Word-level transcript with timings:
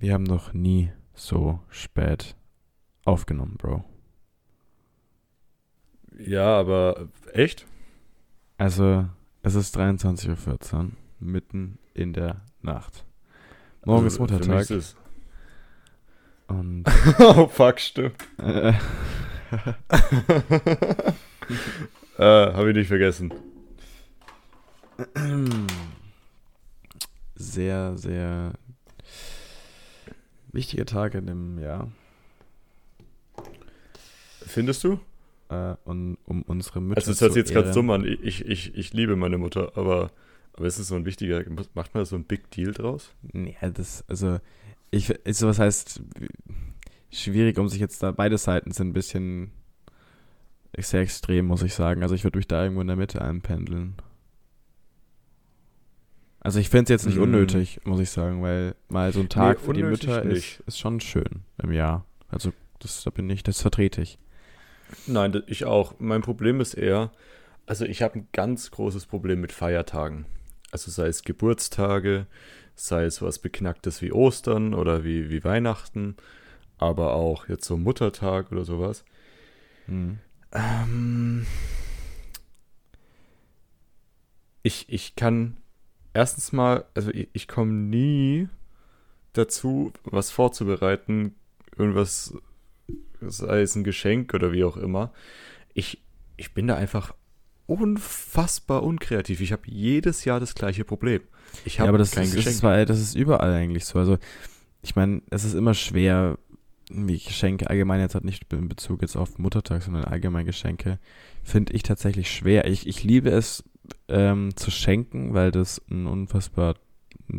Wir 0.00 0.14
haben 0.14 0.22
noch 0.22 0.52
nie 0.52 0.92
so 1.12 1.58
spät 1.70 2.36
aufgenommen, 3.04 3.56
Bro. 3.58 3.82
Ja, 6.16 6.56
aber 6.56 7.08
echt? 7.32 7.66
Also, 8.58 9.08
es 9.42 9.56
ist 9.56 9.76
23.14 9.76 10.74
Uhr, 10.76 10.90
mitten 11.18 11.80
in 11.94 12.12
der 12.12 12.42
Nacht. 12.62 13.04
Morgen 13.84 14.04
Also, 14.04 14.14
ist 14.14 14.20
Muttertag. 14.20 14.70
ist 14.70 14.96
Und 16.46 16.84
oh, 17.18 17.48
fuck, 17.48 17.80
stimmt. 17.80 18.24
äh, 18.38 18.68
äh, 22.18 22.52
Habe 22.52 22.70
ich 22.70 22.76
nicht 22.76 22.88
vergessen. 22.88 23.34
sehr, 27.34 27.96
sehr 27.96 28.52
wichtiger 30.52 30.86
Tag 30.86 31.14
in 31.14 31.26
dem 31.26 31.58
Jahr. 31.58 31.90
Findest 34.46 34.84
du? 34.84 34.98
Äh, 35.50 35.74
und 35.84 36.18
um 36.24 36.42
unsere 36.42 36.80
Mütter 36.80 36.98
Also, 36.98 37.12
es 37.12 37.20
hört 37.20 37.32
sich 37.32 37.40
jetzt 37.42 37.54
ganz 37.54 37.66
ehren. 37.66 37.74
dumm 37.74 37.90
an. 37.90 38.04
Ich, 38.04 38.44
ich, 38.44 38.74
ich 38.74 38.92
liebe 38.92 39.16
meine 39.16 39.38
Mutter, 39.38 39.72
aber, 39.76 40.10
aber 40.54 40.66
ist 40.66 40.78
es 40.78 40.88
so 40.88 40.94
ein 40.94 41.04
wichtiger. 41.04 41.42
Macht 41.74 41.94
man 41.94 42.02
da 42.02 42.04
so 42.04 42.16
ein 42.16 42.24
Big 42.24 42.50
Deal 42.50 42.72
draus? 42.72 43.12
Nee, 43.32 43.56
das, 43.74 44.04
also, 44.08 44.38
ich, 44.90 45.10
ist, 45.10 45.42
was 45.42 45.58
heißt, 45.58 46.02
schwierig, 47.10 47.58
um 47.58 47.68
sich 47.68 47.80
jetzt 47.80 48.02
da, 48.02 48.10
beide 48.10 48.38
Seiten 48.38 48.72
sind 48.72 48.88
ein 48.88 48.92
bisschen 48.94 49.52
sehr 50.76 51.00
extrem, 51.00 51.46
muss 51.46 51.62
ich 51.62 51.74
sagen. 51.74 52.02
Also, 52.02 52.14
ich 52.14 52.24
würde 52.24 52.38
mich 52.38 52.48
da 52.48 52.62
irgendwo 52.62 52.82
in 52.82 52.88
der 52.88 52.96
Mitte 52.96 53.22
einpendeln. 53.22 53.94
Also, 56.40 56.60
ich 56.60 56.68
finde 56.68 56.84
es 56.84 56.88
jetzt 57.02 57.06
nicht 57.06 57.18
Mm. 57.18 57.22
unnötig, 57.22 57.80
muss 57.84 58.00
ich 58.00 58.10
sagen, 58.10 58.42
weil 58.42 58.74
mal 58.88 59.12
so 59.12 59.20
ein 59.20 59.28
Tag 59.28 59.58
Nee, 59.60 59.66
für 59.66 59.72
die 59.72 59.82
Mütter 59.82 60.22
ist, 60.22 60.60
ist 60.66 60.78
schon 60.78 61.00
schön 61.00 61.42
im 61.62 61.72
Jahr. 61.72 62.04
Also, 62.28 62.52
das, 62.78 63.02
da 63.02 63.10
bin 63.10 63.28
ich, 63.28 63.42
das 63.42 63.60
vertrete 63.60 64.00
ich. 64.00 64.18
Nein, 65.06 65.42
ich 65.46 65.64
auch. 65.64 65.94
Mein 65.98 66.22
Problem 66.22 66.60
ist 66.60 66.74
eher, 66.74 67.10
also 67.66 67.84
ich 67.84 68.02
habe 68.02 68.20
ein 68.20 68.28
ganz 68.32 68.70
großes 68.70 69.06
Problem 69.06 69.40
mit 69.40 69.52
Feiertagen. 69.52 70.24
Also 70.70 70.90
sei 70.90 71.06
es 71.08 71.22
Geburtstage, 71.22 72.26
sei 72.74 73.04
es 73.04 73.20
was 73.20 73.38
Beknacktes 73.38 74.00
wie 74.00 74.12
Ostern 74.12 74.72
oder 74.74 75.04
wie, 75.04 75.28
wie 75.28 75.44
Weihnachten, 75.44 76.16
aber 76.78 77.14
auch 77.14 77.48
jetzt 77.48 77.66
so 77.66 77.76
Muttertag 77.76 78.52
oder 78.52 78.64
sowas. 78.64 79.04
Mhm. 79.86 80.18
Ähm, 80.52 81.46
ich, 84.62 84.86
ich 84.88 85.16
kann 85.16 85.56
erstens 86.18 86.52
mal, 86.52 86.84
also 86.94 87.10
ich, 87.12 87.28
ich 87.32 87.46
komme 87.48 87.72
nie 87.72 88.48
dazu, 89.34 89.92
was 90.04 90.30
vorzubereiten, 90.32 91.34
irgendwas, 91.76 92.34
sei 93.20 93.60
es 93.62 93.76
ein 93.76 93.84
Geschenk 93.84 94.34
oder 94.34 94.52
wie 94.52 94.64
auch 94.64 94.76
immer. 94.76 95.12
Ich, 95.74 96.02
ich 96.36 96.54
bin 96.54 96.66
da 96.66 96.74
einfach 96.76 97.14
unfassbar 97.66 98.82
unkreativ. 98.82 99.40
Ich 99.40 99.52
habe 99.52 99.62
jedes 99.66 100.24
Jahr 100.24 100.40
das 100.40 100.54
gleiche 100.56 100.84
Problem. 100.84 101.22
Ich 101.64 101.74
Ja, 101.76 101.80
habe 101.80 101.90
aber 101.90 101.98
das 101.98 102.10
kein 102.10 102.24
ist, 102.24 102.34
Geschenk. 102.34 102.56
ist, 102.56 102.90
das 102.90 102.98
ist 103.00 103.14
überall 103.14 103.52
eigentlich 103.52 103.84
so. 103.84 103.98
Also, 104.00 104.18
ich 104.82 104.96
meine, 104.96 105.22
es 105.30 105.44
ist 105.44 105.54
immer 105.54 105.74
schwer, 105.74 106.36
wie 106.90 107.18
Geschenke 107.18 107.70
allgemein 107.70 108.00
jetzt 108.00 108.14
halt 108.14 108.24
nicht 108.24 108.52
in 108.52 108.68
Bezug 108.68 109.02
jetzt 109.02 109.16
auf 109.16 109.38
Muttertag, 109.38 109.82
sondern 109.82 110.04
allgemein 110.04 110.46
Geschenke, 110.46 110.98
finde 111.44 111.74
ich 111.74 111.82
tatsächlich 111.84 112.30
schwer. 112.30 112.66
Ich, 112.66 112.86
ich 112.88 113.04
liebe 113.04 113.30
es 113.30 113.62
ähm, 114.08 114.56
zu 114.56 114.70
schenken, 114.70 115.34
weil 115.34 115.50
das 115.50 115.82
ein 115.90 116.06
unfassbar 116.06 116.74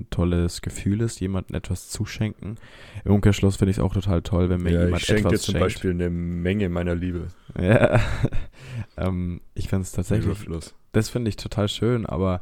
tolles 0.09 0.61
Gefühl 0.61 1.01
ist, 1.01 1.19
jemandem 1.19 1.55
etwas 1.55 1.89
zu 1.89 2.05
schenken. 2.05 2.55
Im 3.05 3.13
Umkehrschluss 3.13 3.57
finde 3.57 3.71
ich 3.71 3.77
es 3.77 3.83
auch 3.83 3.93
total 3.93 4.21
toll, 4.21 4.49
wenn 4.49 4.61
mir 4.61 4.71
ja, 4.71 4.83
jemand 4.83 5.01
ich 5.01 5.07
schenke 5.07 5.23
dir 5.23 5.27
etwas 5.29 5.41
zum 5.41 5.53
schenkt. 5.53 5.65
Beispiel 5.65 5.91
eine 5.91 6.09
Menge 6.09 6.69
meiner 6.69 6.95
Liebe. 6.95 7.27
Ja, 7.59 7.99
ähm, 8.97 9.41
ich 9.55 9.69
finde 9.69 9.83
es 9.83 9.91
tatsächlich 9.91 10.25
Überfluss. 10.27 10.75
das 10.91 11.09
finde 11.09 11.29
ich 11.29 11.37
total 11.37 11.67
schön, 11.67 12.05
aber 12.05 12.41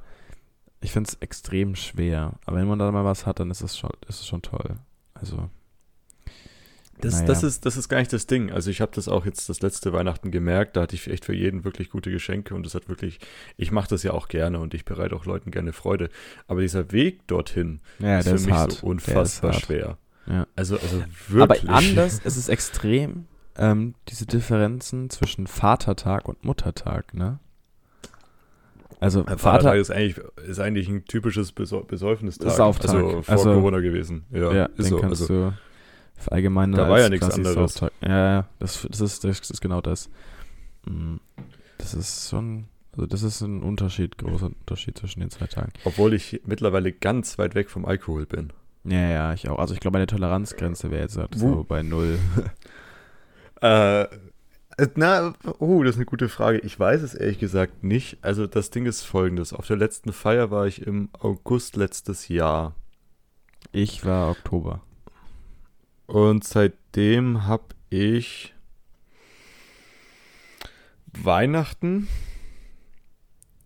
ich 0.81 0.91
finde 0.91 1.07
es 1.07 1.15
extrem 1.21 1.75
schwer. 1.75 2.33
Aber 2.45 2.57
wenn 2.57 2.67
man 2.67 2.79
da 2.79 2.91
mal 2.91 3.05
was 3.05 3.25
hat, 3.25 3.39
dann 3.39 3.49
ist 3.49 3.61
es 3.61 3.77
schon, 3.77 3.91
ist 4.07 4.19
es 4.19 4.27
schon 4.27 4.41
toll. 4.41 4.75
Also. 5.13 5.49
Das, 7.01 7.13
naja. 7.15 7.25
das, 7.27 7.43
ist, 7.43 7.65
das 7.65 7.77
ist 7.77 7.89
gar 7.89 7.99
nicht 7.99 8.11
das 8.11 8.25
Ding. 8.27 8.51
Also 8.51 8.71
ich 8.71 8.81
habe 8.81 8.91
das 8.95 9.07
auch 9.07 9.25
jetzt 9.25 9.49
das 9.49 9.61
letzte 9.61 9.93
Weihnachten 9.93 10.31
gemerkt, 10.31 10.75
da 10.75 10.81
hatte 10.81 10.95
ich 10.95 11.07
echt 11.07 11.25
für 11.25 11.33
jeden 11.33 11.63
wirklich 11.63 11.89
gute 11.91 12.09
Geschenke 12.11 12.55
und 12.55 12.65
das 12.65 12.73
hat 12.75 12.89
wirklich, 12.89 13.19
ich 13.55 13.71
mache 13.71 13.87
das 13.89 14.03
ja 14.03 14.11
auch 14.13 14.27
gerne 14.27 14.59
und 14.59 14.73
ich 14.73 14.83
bereite 14.85 15.15
auch 15.15 15.25
Leuten 15.25 15.51
gerne 15.51 15.73
Freude. 15.73 16.09
Aber 16.47 16.61
dieser 16.61 16.91
Weg 16.91 17.27
dorthin 17.27 17.81
Ja, 17.99 18.19
ist 18.19 18.27
für 18.29 18.35
ist 18.35 18.45
mich 18.45 18.55
hart. 18.55 18.71
so 18.71 18.77
ist 18.77 18.83
unfassbar 18.83 19.53
schwer. 19.53 19.97
Ja. 20.25 20.47
Also, 20.55 20.75
also 20.77 21.03
Aber 21.35 21.49
wirklich. 21.55 21.69
anders, 21.69 22.19
es 22.23 22.35
ist 22.35 22.49
extrem, 22.49 23.25
ähm, 23.57 23.93
diese 24.09 24.25
Differenzen 24.25 25.09
zwischen 25.09 25.47
Vatertag 25.47 26.27
und 26.27 26.43
Muttertag, 26.43 27.13
ne? 27.13 27.39
Also 28.99 29.23
Vater 29.23 29.37
Vater, 29.37 29.75
ist 29.75 29.91
eigentlich, 29.91 30.19
ist 30.47 30.59
eigentlich 30.59 30.87
ein 30.89 31.05
typisches 31.05 31.51
Besäufnistag. 31.51 32.49
Sauftag. 32.51 32.95
Also 32.95 33.21
vor 33.21 33.31
Also- 33.31 33.53
Corona 33.53 33.79
gewesen. 33.79 34.25
Ja, 34.31 34.51
ja, 34.51 34.65
ist 34.65 34.77
den 34.77 34.85
so. 34.85 34.97
kannst 34.97 35.21
Also, 35.21 35.33
du 35.51 35.53
allgemein 36.29 36.71
Da 36.71 36.89
war 36.89 36.99
ja 36.99 37.09
nichts 37.09 37.29
anderes. 37.29 37.79
Ja, 37.79 37.89
ja, 38.09 38.49
das, 38.59 38.87
das, 38.89 39.01
ist, 39.01 39.23
das 39.23 39.39
ist 39.49 39.61
genau 39.61 39.81
das. 39.81 40.09
Mm, 40.85 41.15
Das 41.77 41.93
ist 41.93 42.29
schon, 42.29 42.65
also 42.93 43.05
das 43.05 43.23
ist 43.23 43.41
ein 43.41 43.61
Unterschied, 43.63 44.17
großer 44.17 44.47
Unterschied 44.47 44.97
zwischen 44.97 45.19
den 45.19 45.29
zwei 45.29 45.47
Tagen. 45.47 45.71
obwohl 45.85 46.13
ich 46.13 46.41
mittlerweile 46.45 46.91
ganz 46.91 47.37
weit 47.37 47.55
weg 47.55 47.69
vom 47.69 47.85
Alkohol 47.85 48.25
bin. 48.25 48.51
Ja, 48.83 49.09
ja, 49.09 49.33
ich 49.33 49.49
auch. 49.49 49.59
Also 49.59 49.73
ich 49.73 49.79
glaube, 49.79 49.95
meine 49.97 50.07
Toleranzgrenze 50.07 50.89
wäre 50.91 51.01
jetzt 51.03 51.17
halt 51.17 51.35
so 51.35 51.63
bei 51.67 51.83
null. 51.83 52.19
Äh, 53.59 54.05
na, 54.95 55.33
oh, 55.57 55.81
das 55.81 55.95
ist 55.95 55.97
eine 55.97 56.05
gute 56.05 56.29
Frage. 56.29 56.59
Ich 56.59 56.79
weiß 56.79 57.01
es 57.01 57.15
ehrlich 57.15 57.39
gesagt 57.39 57.83
nicht. 57.83 58.19
Also 58.21 58.45
das 58.45 58.69
Ding 58.69 58.85
ist 58.85 59.01
folgendes. 59.01 59.51
Auf 59.51 59.65
der 59.65 59.77
letzten 59.77 60.13
Feier 60.13 60.51
war 60.51 60.67
ich 60.67 60.85
im 60.85 61.09
August 61.19 61.75
letztes 61.75 62.27
Jahr. 62.27 62.75
Ich 63.71 64.05
war 64.05 64.29
Oktober. 64.29 64.81
Und 66.07 66.43
seitdem 66.45 67.45
habe 67.45 67.75
ich 67.89 68.53
Weihnachten, 71.13 72.07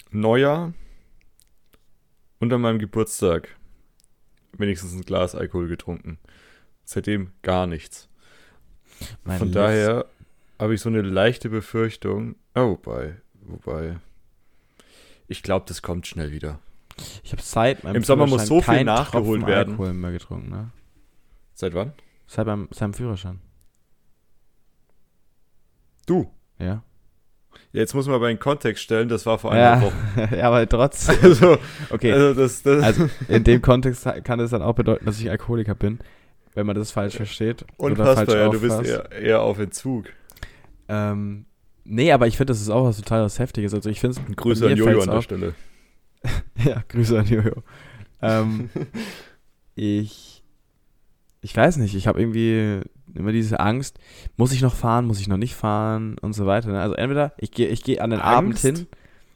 Neujahr 0.10 0.74
und 2.40 2.52
an 2.52 2.62
meinem 2.62 2.80
Geburtstag 2.80 3.56
wenigstens 4.58 4.94
ein 4.94 5.02
Glas 5.02 5.36
Alkohol 5.36 5.68
getrunken. 5.68 6.18
Seitdem 6.84 7.32
gar 7.42 7.68
nichts. 7.68 8.10
Mein 9.24 9.40
Von 9.40 9.50
Letz- 9.50 9.54
daher 9.54 10.06
habe 10.60 10.74
ich 10.74 10.82
so 10.82 10.90
eine 10.90 11.02
leichte 11.02 11.50
Befürchtung. 11.50 12.36
Oh, 12.56 12.72
wobei, 12.72 13.18
wobei. 13.42 14.00
Ich 15.28 15.44
glaube, 15.44 15.66
das 15.68 15.82
kommt 15.82 16.08
schnell 16.08 16.32
wieder. 16.32 16.60
Ich 17.24 17.32
habe 17.32 17.42
seit 17.42 17.84
meinem 17.84 17.98
Im 17.98 18.04
Sommer 18.04 18.28
muss 18.28 18.48
so 18.48 18.62
viel 18.62 18.84
nachgeholt 18.84 19.42
Tropfen 19.42 19.48
werden. 19.48 19.72
Alkohol 19.74 19.94
mehr 19.94 20.12
getrunken, 20.12 20.50
ne? 20.50 20.72
Seit 21.54 21.74
wann? 21.74 21.94
Seit 22.34 22.48
meinem, 22.48 22.70
seit 22.72 22.82
meinem 22.84 22.94
Führerschein. 22.94 23.42
Du. 26.06 26.32
Ja. 26.60 26.82
Jetzt 27.74 27.94
muss 27.94 28.06
man 28.06 28.16
aber 28.16 28.30
in 28.30 28.40
Kontext 28.40 28.84
stellen, 28.84 29.10
das 29.10 29.26
war 29.26 29.38
vor 29.38 29.52
einer 29.52 29.62
Ja, 29.62 29.82
Woche. 29.82 30.36
ja, 30.38 30.48
aber 30.48 30.68
trotzdem. 30.68 31.18
Also, 31.24 31.58
Okay, 31.90 32.14
also 32.14 32.34
das, 32.34 32.64
das 32.64 32.84
also 32.84 33.10
in 33.28 33.44
dem 33.44 33.62
Kontext 33.72 34.08
kann 34.24 34.40
es 34.40 34.52
dann 34.52 34.62
auch 34.62 34.76
bedeuten, 34.76 35.06
dass 35.06 35.20
ich 35.20 35.30
Alkoholiker 35.30 35.76
bin, 35.76 36.00
wenn 36.54 36.66
man 36.66 36.78
das 36.78 36.92
falsch 36.92 37.18
versteht. 37.18 37.66
oder 37.78 37.92
unfassbar, 38.00 38.26
falsch 38.28 38.40
ja, 38.40 38.48
du 38.50 38.62
bist 38.62 38.82
eher, 38.82 39.12
eher 39.12 39.42
auf 39.42 39.60
Entzug. 39.60 40.06
Ähm, 40.88 41.46
nee, 41.84 42.14
aber 42.14 42.28
ich 42.28 42.38
finde, 42.38 42.52
das 42.52 42.62
ist 42.62 42.70
auch 42.70 42.86
was 42.86 42.96
total 42.96 43.24
was 43.24 43.40
Heftiges. 43.40 43.74
Also 43.74 43.90
ich 43.90 44.00
finde 44.00 44.22
es. 44.22 44.36
Grüße 44.38 44.68
an 44.68 44.78
Jojo 44.78 45.02
an 45.02 45.08
der 45.10 45.18
auf- 45.18 45.24
Stelle. 45.26 45.54
Ja, 46.64 46.82
Grüße 46.88 47.20
an 47.20 47.26
Jojo. 47.28 47.62
ähm, 48.22 48.70
ich, 49.76 50.31
ich 51.42 51.56
weiß 51.56 51.78
nicht, 51.78 51.96
ich 51.96 52.08
habe 52.08 52.20
irgendwie 52.20 52.82
immer 53.14 53.32
diese 53.32 53.60
Angst, 53.60 54.00
muss 54.38 54.52
ich 54.54 54.62
noch 54.62 54.76
fahren, 54.76 55.06
muss 55.06 55.20
ich 55.20 55.28
noch 55.28 55.38
nicht 55.38 55.56
fahren 55.56 56.18
und 56.20 56.34
so 56.34 56.46
weiter. 56.46 56.70
Ne? 56.72 56.80
Also 56.82 56.96
entweder 56.96 57.34
ich 57.38 57.52
gehe 57.52 57.68
ich 57.68 57.84
geh 57.84 58.00
an 58.00 58.12
den 58.12 58.20
Abend 58.20 58.52
Angst? 58.52 58.66
hin. 58.66 58.88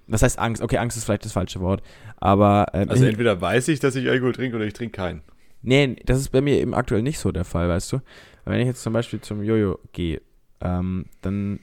Was 0.07 0.21
heißt 0.21 0.37
Angst? 0.37 0.61
Okay, 0.61 0.77
Angst 0.77 0.97
ist 0.97 1.05
vielleicht 1.05 1.25
das 1.25 1.31
falsche 1.31 1.59
Wort. 1.61 1.81
Aber 2.17 2.67
ähm, 2.73 2.89
Also 2.89 3.05
entweder 3.05 3.41
weiß 3.41 3.67
ich, 3.69 3.79
dass 3.79 3.95
ich 3.95 4.07
Alkohol 4.07 4.33
trinke 4.33 4.55
oder 4.55 4.65
ich 4.65 4.73
trinke 4.73 4.95
keinen. 4.95 5.21
nee, 5.63 5.95
das 6.05 6.19
ist 6.19 6.29
bei 6.29 6.41
mir 6.41 6.59
eben 6.59 6.75
aktuell 6.75 7.01
nicht 7.01 7.17
so 7.17 7.31
der 7.31 7.43
Fall, 7.43 7.67
weißt 7.67 7.91
du. 7.93 7.99
Wenn 8.45 8.59
ich 8.59 8.67
jetzt 8.67 8.83
zum 8.83 8.93
Beispiel 8.93 9.19
zum 9.21 9.41
Jojo 9.43 9.79
gehe, 9.93 10.21
ähm, 10.61 11.05
dann 11.21 11.59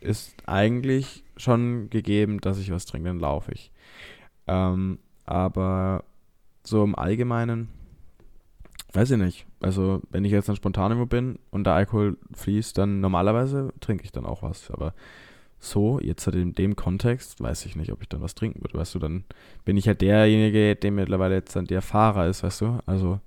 ist 0.00 0.34
eigentlich 0.46 1.24
schon 1.38 1.88
gegeben, 1.90 2.40
dass 2.40 2.58
ich 2.58 2.70
was 2.70 2.84
trinke, 2.86 3.08
dann 3.08 3.20
laufe 3.20 3.52
ich. 3.52 3.70
Ähm, 4.46 4.98
aber 5.24 6.04
so 6.62 6.84
im 6.84 6.94
Allgemeinen, 6.94 7.68
weiß 8.92 9.10
ich 9.12 9.18
nicht. 9.18 9.46
Also, 9.60 10.02
wenn 10.10 10.24
ich 10.24 10.32
jetzt 10.32 10.48
dann 10.48 10.56
spontan 10.56 10.92
irgendwo 10.92 11.06
bin 11.06 11.38
und 11.50 11.64
der 11.64 11.74
Alkohol 11.74 12.16
fließt, 12.34 12.76
dann 12.76 13.00
normalerweise 13.00 13.72
trinke 13.80 14.04
ich 14.04 14.12
dann 14.12 14.26
auch 14.26 14.42
was. 14.42 14.70
Aber 14.70 14.94
so, 15.58 16.00
jetzt 16.00 16.26
halt 16.26 16.36
in 16.36 16.54
dem 16.54 16.74
Kontext, 16.76 17.40
weiß 17.40 17.66
ich 17.66 17.76
nicht, 17.76 17.92
ob 17.92 18.02
ich 18.02 18.08
dann 18.08 18.20
was 18.20 18.34
trinken 18.34 18.62
würde. 18.62 18.78
Weißt 18.78 18.94
du, 18.94 18.98
dann 18.98 19.24
bin 19.64 19.76
ich 19.76 19.86
halt 19.86 20.00
derjenige, 20.00 20.74
der 20.76 20.90
mittlerweile 20.90 21.36
jetzt 21.36 21.54
dann 21.54 21.66
der 21.66 21.82
Fahrer 21.82 22.26
ist, 22.26 22.42
weißt 22.42 22.60
du? 22.62 22.78
Also, 22.86 23.20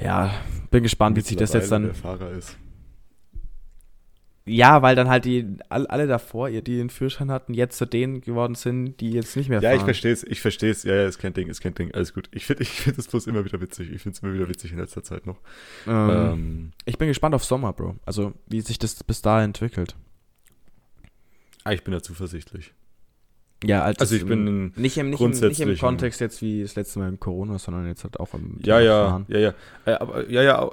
Ja, 0.00 0.32
bin 0.70 0.82
gespannt, 0.82 1.16
wie 1.16 1.20
sich 1.20 1.36
das 1.36 1.52
jetzt 1.52 1.70
dann. 1.70 1.84
Der 1.84 1.94
Fahrer 1.94 2.30
ist. 2.30 2.56
Ja, 4.46 4.82
weil 4.82 4.94
dann 4.94 5.08
halt 5.08 5.24
die 5.24 5.56
alle 5.68 6.06
davor, 6.06 6.50
die 6.50 6.60
den 6.62 6.90
Führerschein 6.90 7.30
hatten, 7.30 7.54
jetzt 7.54 7.78
zu 7.78 7.86
denen 7.86 8.20
geworden 8.20 8.54
sind, 8.54 9.00
die 9.00 9.10
jetzt 9.10 9.36
nicht 9.36 9.48
mehr 9.48 9.62
fahren. 9.62 9.72
Ja, 9.72 9.76
ich 9.76 9.84
verstehe 9.84 10.12
es, 10.12 10.22
ich 10.22 10.42
verstehe 10.42 10.70
es. 10.70 10.82
Ja, 10.82 10.94
ja, 10.94 11.06
ist 11.06 11.18
kein 11.18 11.32
Ding, 11.32 11.48
ist 11.48 11.62
kein 11.62 11.74
Ding. 11.74 11.94
Alles 11.94 12.12
gut. 12.12 12.28
Ich 12.30 12.44
finde 12.44 12.62
ich 12.62 12.68
find 12.68 12.98
das 12.98 13.08
bloß 13.08 13.26
immer 13.26 13.46
wieder 13.46 13.62
witzig. 13.62 13.90
Ich 13.90 14.02
finde 14.02 14.16
es 14.16 14.22
immer 14.22 14.34
wieder 14.34 14.48
witzig 14.48 14.72
in 14.72 14.78
letzter 14.78 15.02
Zeit 15.02 15.26
noch. 15.26 15.40
Ähm, 15.86 16.10
ähm, 16.10 16.72
ich 16.84 16.98
bin 16.98 17.08
gespannt 17.08 17.34
auf 17.34 17.44
Sommer, 17.44 17.72
Bro. 17.72 17.96
Also, 18.04 18.34
wie 18.46 18.60
sich 18.60 18.78
das 18.78 19.02
bis 19.02 19.22
dahin 19.22 19.46
entwickelt. 19.46 19.96
Ah, 21.64 21.72
ich 21.72 21.82
bin 21.82 21.92
da 21.92 22.02
zuversichtlich. 22.02 22.74
Ja, 23.66 23.82
als 23.82 23.98
also 24.00 24.14
ich 24.16 24.26
bin 24.26 24.72
nicht 24.76 24.96
im, 24.98 25.10
nicht, 25.10 25.20
im, 25.20 25.30
nicht 25.30 25.60
im 25.60 25.78
Kontext 25.78 26.20
jetzt 26.20 26.42
wie 26.42 26.62
das 26.62 26.74
letzte 26.76 26.98
Mal 26.98 27.08
im 27.08 27.20
Corona, 27.20 27.58
sondern 27.58 27.86
jetzt 27.86 28.04
halt 28.04 28.20
auch 28.20 28.34
im 28.34 28.58
Ja, 28.62 28.80
ja, 28.80 29.08
Fahren. 29.08 29.26
ja, 29.28 29.38
ja. 29.38 29.54
Äh, 29.86 29.92
aber, 29.92 30.30
ja, 30.30 30.42
ja, 30.42 30.70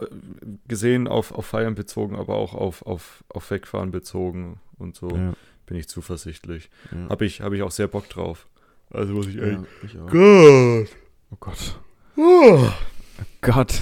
gesehen 0.67 1.07
auf, 1.07 1.31
auf 1.31 1.45
Feiern 1.45 1.75
bezogen, 1.75 2.15
aber 2.15 2.35
auch 2.35 2.53
auf, 2.53 2.85
auf, 2.85 3.23
auf 3.29 3.49
Wegfahren 3.49 3.91
bezogen 3.91 4.59
und 4.77 4.95
so 4.95 5.09
ja. 5.09 5.33
bin 5.65 5.77
ich 5.77 5.87
zuversichtlich. 5.87 6.69
Ja. 6.91 7.09
Habe 7.09 7.25
ich, 7.25 7.41
hab 7.41 7.53
ich 7.53 7.61
auch 7.61 7.71
sehr 7.71 7.87
Bock 7.87 8.09
drauf. 8.09 8.47
Also 8.89 9.13
muss 9.13 9.27
ich 9.27 9.35
ja, 9.35 9.63
ich 9.83 9.93
Gott. 10.09 10.89
Oh 11.31 11.37
Gott. 11.39 11.79
Oh, 12.17 12.67
oh 12.67 13.23
Gott. 13.41 13.81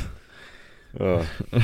Ja. 1.00 1.22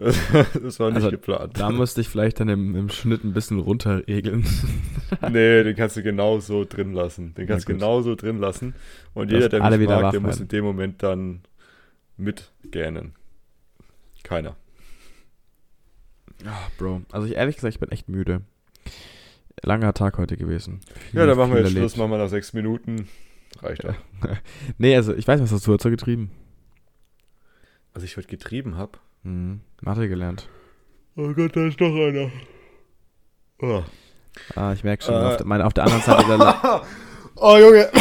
das 0.62 0.80
war 0.80 0.88
nicht 0.88 0.96
also, 0.96 1.10
geplant. 1.10 1.60
Da 1.60 1.70
musste 1.70 2.00
ich 2.00 2.08
vielleicht 2.08 2.40
dann 2.40 2.48
im, 2.48 2.74
im 2.74 2.88
Schnitt 2.88 3.22
ein 3.22 3.34
bisschen 3.34 3.58
runterregeln. 3.58 4.46
nee, 5.30 5.62
den 5.62 5.76
kannst 5.76 5.98
du 5.98 6.02
genauso 6.02 6.64
drin 6.64 6.94
lassen. 6.94 7.34
Den 7.34 7.46
kannst 7.46 7.68
du 7.68 7.74
genauso 7.74 8.14
drin 8.14 8.38
lassen. 8.38 8.74
Und 9.12 9.30
jeder, 9.30 9.50
der 9.50 9.60
mich 9.76 9.88
mag, 9.88 10.12
der 10.12 10.20
muss 10.20 10.40
in 10.40 10.48
dem 10.48 10.64
Moment 10.64 11.02
dann 11.02 11.42
mitgähnen. 12.16 13.12
Keiner. 14.22 14.56
Ach, 16.46 16.70
Bro. 16.78 17.02
Also 17.12 17.26
ich 17.26 17.34
ehrlich 17.34 17.56
gesagt, 17.56 17.74
ich 17.74 17.80
bin 17.80 17.90
echt 17.90 18.08
müde. 18.08 18.40
Langer 19.62 19.92
Tag 19.92 20.16
heute 20.16 20.38
gewesen. 20.38 20.80
Viel, 21.10 21.20
ja, 21.20 21.26
dann 21.26 21.36
machen 21.36 21.52
wir 21.52 21.60
jetzt 21.60 21.72
Schluss, 21.72 21.98
machen 21.98 22.10
wir 22.10 22.16
nach 22.16 22.30
sechs 22.30 22.54
Minuten. 22.54 23.06
Reicht 23.60 23.84
doch. 23.84 23.94
nee, 24.78 24.96
also 24.96 25.14
ich 25.14 25.28
weiß, 25.28 25.42
was 25.42 25.52
hast 25.52 25.66
du 25.66 25.72
heute 25.72 25.82
so 25.82 25.90
getrieben? 25.90 26.30
Was 27.92 28.02
ich 28.02 28.16
heute 28.16 28.28
getrieben 28.28 28.78
habe? 28.78 28.98
Mhm. 29.22 29.60
Mathe 29.82 30.08
gelernt. 30.08 30.48
Oh 31.16 31.32
Gott, 31.34 31.56
da 31.56 31.66
ist 31.66 31.80
noch 31.80 31.94
einer. 31.94 32.30
Oh. 33.60 33.82
Ah, 34.54 34.72
ich 34.72 34.84
merke 34.84 35.04
schon, 35.04 35.14
äh. 35.14 35.26
auf, 35.26 35.36
der, 35.36 35.46
meine, 35.46 35.66
auf 35.66 35.74
der 35.74 35.84
anderen 35.84 36.02
Seite 36.02 36.26
der 36.26 36.82
Oh, 37.36 37.56
Junge. 37.56 37.90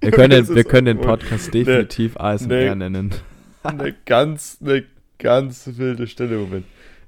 Wir 0.00 0.12
können 0.12 0.30
den, 0.30 0.54
wir 0.54 0.64
können 0.64 0.86
den 0.86 1.00
Podcast 1.00 1.52
definitiv 1.52 2.14
nee, 2.14 2.20
ASMR 2.20 2.48
nee, 2.48 2.74
nennen. 2.74 3.14
Eine 3.62 3.94
ganz, 4.06 4.56
eine 4.62 4.84
ganz 5.18 5.68
wilde 5.76 6.06
Stelle, 6.06 6.38
Moment. 6.38 6.64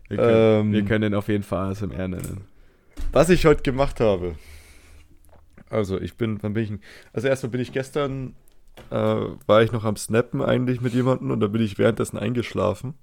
Wir 0.09 0.19
können, 0.19 0.67
ähm, 0.67 0.73
wir 0.75 0.85
können 0.85 1.01
den 1.01 1.15
auf 1.15 1.29
jeden 1.29 1.43
Fall 1.43 1.71
ASMR 1.71 2.09
nennen. 2.09 2.43
Was 3.11 3.31
ich 3.31 3.47
heute 3.47 3.63
gemacht 3.63 3.99
habe. 4.01 4.35
Also, 5.71 5.99
ich 5.99 6.19
bin, 6.19 6.43
wann 6.43 6.53
bin 6.53 6.65
ich, 6.65 6.73
also 7.15 7.29
erstmal 7.29 7.51
bin 7.51 7.63
ich 7.63 7.73
gestern 7.73 8.35
äh, 8.91 8.95
war 8.95 9.63
ich 9.63 9.73
noch 9.73 9.85
am 9.85 9.97
Snappen 9.97 10.43
eigentlich 10.43 10.81
mit 10.81 10.95
jemandem 10.95 11.31
und 11.31 11.41
da 11.41 11.47
bin 11.47 11.63
ich 11.63 11.79
währenddessen 11.79 12.19
eingeschlafen. 12.19 12.95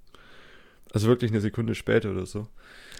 Also 0.91 1.07
wirklich 1.07 1.31
eine 1.31 1.41
Sekunde 1.41 1.75
später 1.75 2.11
oder 2.11 2.25
so. 2.25 2.47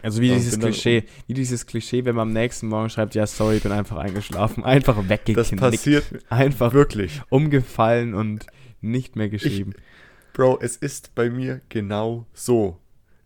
Also 0.02 0.22
wie 0.22 0.30
dieses 0.30 0.60
Klischee, 0.60 1.04
wie 1.28 1.34
dieses 1.34 1.66
Klischee, 1.66 2.06
wenn 2.06 2.16
man 2.16 2.30
am 2.30 2.34
nächsten 2.34 2.68
Morgen 2.68 2.90
schreibt, 2.90 3.16
ja 3.16 3.28
sorry, 3.28 3.58
ich 3.58 3.64
bin 3.64 3.72
einfach 3.72 3.98
eingeschlafen, 3.98 4.64
einfach 4.66 4.98
weggeknickt. 5.10 5.40
Das 5.40 5.72
passiert 5.72 6.06
einfach 6.30 6.74
wirklich. 6.74 7.22
Umgefallen 7.30 8.14
und 8.14 8.46
nicht 8.82 9.16
mehr 9.16 9.30
geschrieben. 9.30 9.74
Ich, 9.76 10.34
Bro, 10.34 10.60
es 10.62 10.78
ist 10.78 11.16
bei 11.16 11.30
mir 11.30 11.62
genau 11.70 12.26
so. 12.34 12.78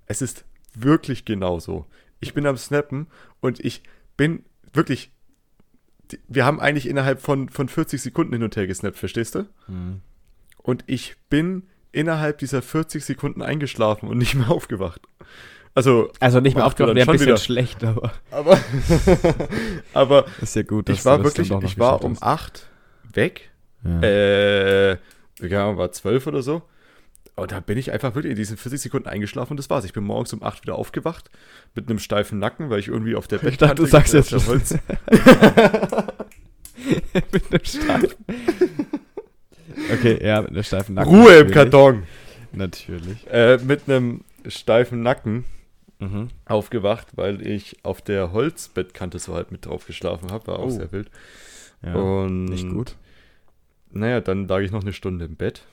Es 0.07 0.22
ist 0.22 0.45
wirklich 0.74 1.25
genau 1.25 1.60
so. 1.60 1.86
Ich 2.19 2.34
bin 2.34 2.48
am 2.48 2.57
Snappen 2.57 3.07
und 3.40 3.60
ich 3.60 3.84
bin 4.18 4.44
wirklich 4.72 5.12
wir 6.27 6.45
haben 6.45 6.60
eigentlich 6.60 6.88
innerhalb 6.88 7.21
von, 7.21 7.50
von 7.50 7.69
40 7.69 8.01
Sekunden 8.01 8.33
hin 8.33 8.44
und 8.44 8.56
her 8.56 8.68
gesnappt, 8.68 8.98
verstehst 8.98 9.36
du? 9.36 9.45
Mhm. 9.68 10.01
Und 10.57 10.83
ich 10.88 11.15
bin 11.30 11.63
innerhalb 11.92 12.39
dieser 12.39 12.62
40 12.62 13.04
Sekunden 13.04 13.42
eingeschlafen 13.42 14.10
und 14.10 14.18
nicht 14.18 14.36
mehr 14.36 14.50
aufgewacht. 14.51 15.01
Also, 15.75 16.12
also 16.19 16.39
nicht 16.39 16.56
mehr 16.56 16.65
aufgewacht, 16.65 16.95
wäre 16.95 17.10
ein 17.10 17.12
bisschen 17.12 17.27
wieder. 17.27 17.38
schlecht, 17.38 17.83
aber. 17.83 18.13
Aber, 18.30 18.60
aber 19.94 20.25
ist 20.42 20.56
ja 20.56 20.62
gut, 20.62 20.89
ich 20.89 21.04
war 21.04 21.24
wirklich, 21.24 21.50
ich 21.50 21.80
war 21.80 22.04
um 22.04 22.16
8 22.19 22.68
weg. 23.13 23.50
Ja. 23.83 24.01
Äh, 24.01 24.98
ja, 25.42 25.75
war 25.75 25.92
12 25.92 26.27
oder 26.27 26.42
so. 26.44 26.62
Und 27.35 27.51
da 27.51 27.59
bin 27.59 27.80
ich 27.80 27.91
einfach 27.91 28.13
wirklich 28.13 28.31
in 28.31 28.38
diesen 28.38 28.57
40 28.57 28.80
Sekunden 28.81 29.07
eingeschlafen 29.07 29.53
und 29.53 29.57
das 29.57 29.69
war's. 29.69 29.85
Ich 29.85 29.94
bin 29.94 30.03
morgens 30.03 30.33
um 30.33 30.44
8 30.44 30.63
wieder 30.63 30.75
aufgewacht 30.75 31.31
mit 31.74 31.89
einem 31.89 31.97
steifen 31.97 32.38
Nacken, 32.38 32.69
weil 32.69 32.80
ich 32.80 32.89
irgendwie 32.89 33.15
auf 33.15 33.27
der 33.27 33.38
Bettkante... 33.41 33.83
Ich 33.83 33.91
dachte, 33.91 34.09
du 34.09 34.13
sagst 34.13 34.13
jetzt 34.13 34.47
Holz. 34.47 34.71
mit 37.31 37.51
einem 37.51 37.65
steifen... 37.65 38.25
Okay, 39.91 40.24
ja, 40.24 40.41
mit 40.41 40.51
einem 40.51 40.63
steifen 40.63 40.94
Nacken. 40.95 41.12
Ruhe 41.12 41.24
natürlich. 41.24 41.47
im 41.47 41.51
Karton! 41.51 42.03
Natürlich. 42.51 43.27
Äh, 43.31 43.57
mit 43.57 43.89
einem 43.89 44.24
steifen 44.47 45.01
Nacken 45.01 45.45
mhm. 45.97 46.27
aufgewacht, 46.45 47.07
weil 47.15 47.45
ich 47.45 47.77
auf 47.83 48.03
der 48.03 48.31
Holzbettkante 48.31 49.18
so 49.18 49.33
halt 49.33 49.51
mit 49.51 49.65
drauf 49.65 49.88
geschlafen 49.88 50.31
habe. 50.31 50.45
War 50.47 50.59
auch 50.59 50.68
oh. 50.68 50.69
sehr 50.69 50.91
wild. 50.91 51.09
Ja, 51.83 51.95
und 51.95 52.45
nicht 52.45 52.69
gut. 52.69 52.95
Naja, 53.89 54.21
dann 54.21 54.47
lag 54.47 54.59
ich 54.59 54.71
noch 54.71 54.83
eine 54.83 54.94
Stunde 54.94 55.25
im 55.25 55.35
Bett 55.35 55.63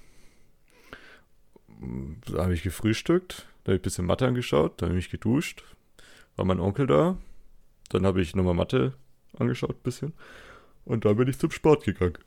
da 2.27 2.45
habe 2.45 2.55
ich 2.55 2.63
gefrühstückt, 2.63 3.47
da 3.65 3.71
habe 3.71 3.77
ich 3.77 3.81
ein 3.81 3.83
bisschen 3.83 4.07
Mathe 4.07 4.27
angeschaut, 4.27 4.81
dann 4.81 4.91
habe 4.91 4.99
ich 4.99 5.07
mich 5.07 5.11
geduscht, 5.11 5.63
war 6.37 6.45
mein 6.45 6.61
Onkel 6.61 6.87
da, 6.87 7.17
dann 7.91 8.07
habe 8.07 8.21
ich 8.21 8.35
nochmal 8.35 8.55
Mathe 8.55 8.95
angeschaut 9.39 9.77
ein 9.77 9.83
bisschen 9.83 10.13
und 10.85 11.05
dann 11.05 11.17
bin 11.17 11.29
ich 11.29 11.39
zum 11.39 11.51
Sport 11.51 11.85
gegangen. 11.85 12.19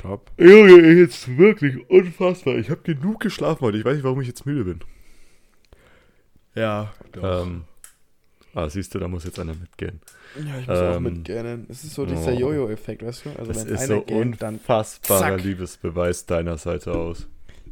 Top. 0.00 0.30
Junge, 0.38 0.80
jetzt 0.94 1.36
wirklich 1.36 1.88
unfassbar. 1.90 2.56
Ich 2.56 2.70
habe 2.70 2.80
genug 2.80 3.20
geschlafen 3.20 3.60
heute. 3.60 3.76
Ich 3.76 3.84
weiß 3.84 3.96
nicht, 3.96 4.04
warum 4.04 4.22
ich 4.22 4.28
jetzt 4.28 4.46
müde 4.46 4.64
bin. 4.64 4.80
Ja, 6.54 6.94
ähm, 7.22 7.64
ah, 8.54 8.68
siehst 8.70 8.94
du, 8.94 8.98
da 8.98 9.08
muss 9.08 9.24
jetzt 9.24 9.38
einer 9.38 9.54
mitgehen. 9.54 10.00
Ja, 10.36 10.58
ich 10.58 10.66
muss 10.66 10.78
ähm, 10.78 10.92
auch 10.92 11.00
mitgehen. 11.00 11.66
Es 11.68 11.84
ist 11.84 11.94
so 11.94 12.06
dieser 12.06 12.32
oh, 12.32 12.38
Jojo-Effekt, 12.38 13.04
weißt 13.04 13.26
du? 13.26 13.30
Also 13.38 13.52
das 13.52 13.66
wenn 13.66 13.74
ist 13.74 13.80
einer 13.82 13.86
so 13.88 14.00
geht, 14.02 14.42
unfassbarer 14.42 15.36
Liebesbeweis 15.36 16.24
deiner 16.24 16.56
Seite 16.56 16.92
aus 16.92 17.28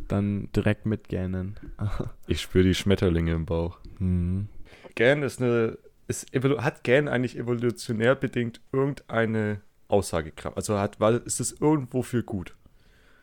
dann 0.09 0.51
direkt 0.53 0.87
mit 0.87 1.09
Gähnen. 1.09 1.59
ich 2.27 2.41
spüre 2.41 2.65
die 2.65 2.75
Schmetterlinge 2.75 3.33
im 3.33 3.47
Bauch. 3.47 3.79
Mhm. 3.99 4.49
Gähnen 4.95 5.23
ist 5.23 5.41
eine. 5.41 5.79
Ist, 6.07 6.33
hat 6.35 6.85
Gähnen 6.85 7.07
eigentlich 7.07 7.37
evolutionär 7.37 8.15
bedingt 8.15 8.63
irgendeine 8.73 9.61
Aussagekraft? 9.89 10.57
Also 10.57 10.79
hat, 10.79 11.01
weil, 11.01 11.19
ist 11.19 11.39
es 11.39 11.53
irgendwo 11.53 12.03
für 12.03 12.23
gut? 12.23 12.55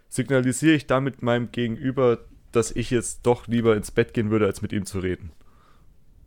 Signalisiere 0.08 0.76
ich 0.76 0.86
damit 0.86 1.24
meinem 1.24 1.52
Gegenüber, 1.52 2.20
dass 2.52 2.72
ich 2.72 2.92
jetzt 2.92 3.26
doch 3.26 3.48
lieber 3.48 3.76
ins 3.76 3.90
Bett 3.90 4.14
gehen 4.14 4.30
würde, 4.30 4.46
als 4.46 4.62
mit 4.62 4.72
ihm 4.72 4.86
zu 4.86 5.00
reden? 5.00 5.32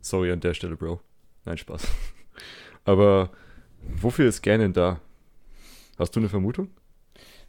Sorry 0.01 0.31
an 0.31 0.41
der 0.41 0.53
Stelle, 0.53 0.75
Bro. 0.75 0.99
Nein, 1.45 1.57
Spaß. 1.57 1.87
Aber 2.83 3.31
wofür 3.81 4.27
ist 4.27 4.41
Gähnen 4.41 4.73
da? 4.73 4.99
Hast 5.97 6.15
du 6.15 6.19
eine 6.19 6.29
Vermutung? 6.29 6.69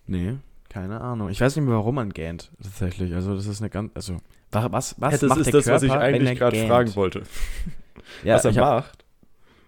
Nee. 0.07 0.37
Keine 0.71 1.01
Ahnung. 1.01 1.31
Ich 1.31 1.41
weiß 1.41 1.57
nicht 1.57 1.67
mehr, 1.67 1.75
warum 1.75 1.97
man 1.97 2.11
gähnt, 2.11 2.53
tatsächlich. 2.63 3.13
Also, 3.13 3.35
das 3.35 3.47
ist 3.47 3.61
eine 3.61 3.71
ganz. 3.71 3.91
Also, 3.95 4.19
was, 4.53 4.95
was 5.01 5.19
das 5.19 5.29
macht 5.29 5.41
ist 5.41 5.47
der 5.47 5.53
das, 5.53 5.65
Körper, 5.65 5.75
was 5.75 5.83
ich 5.83 5.93
eigentlich 5.93 6.39
gerade 6.39 6.67
fragen 6.67 6.97
wollte. 6.97 7.23
Ja, 8.25 8.37
was 8.37 8.45
er 8.45 8.53
macht? 8.55 8.91
Hab, 8.91 9.05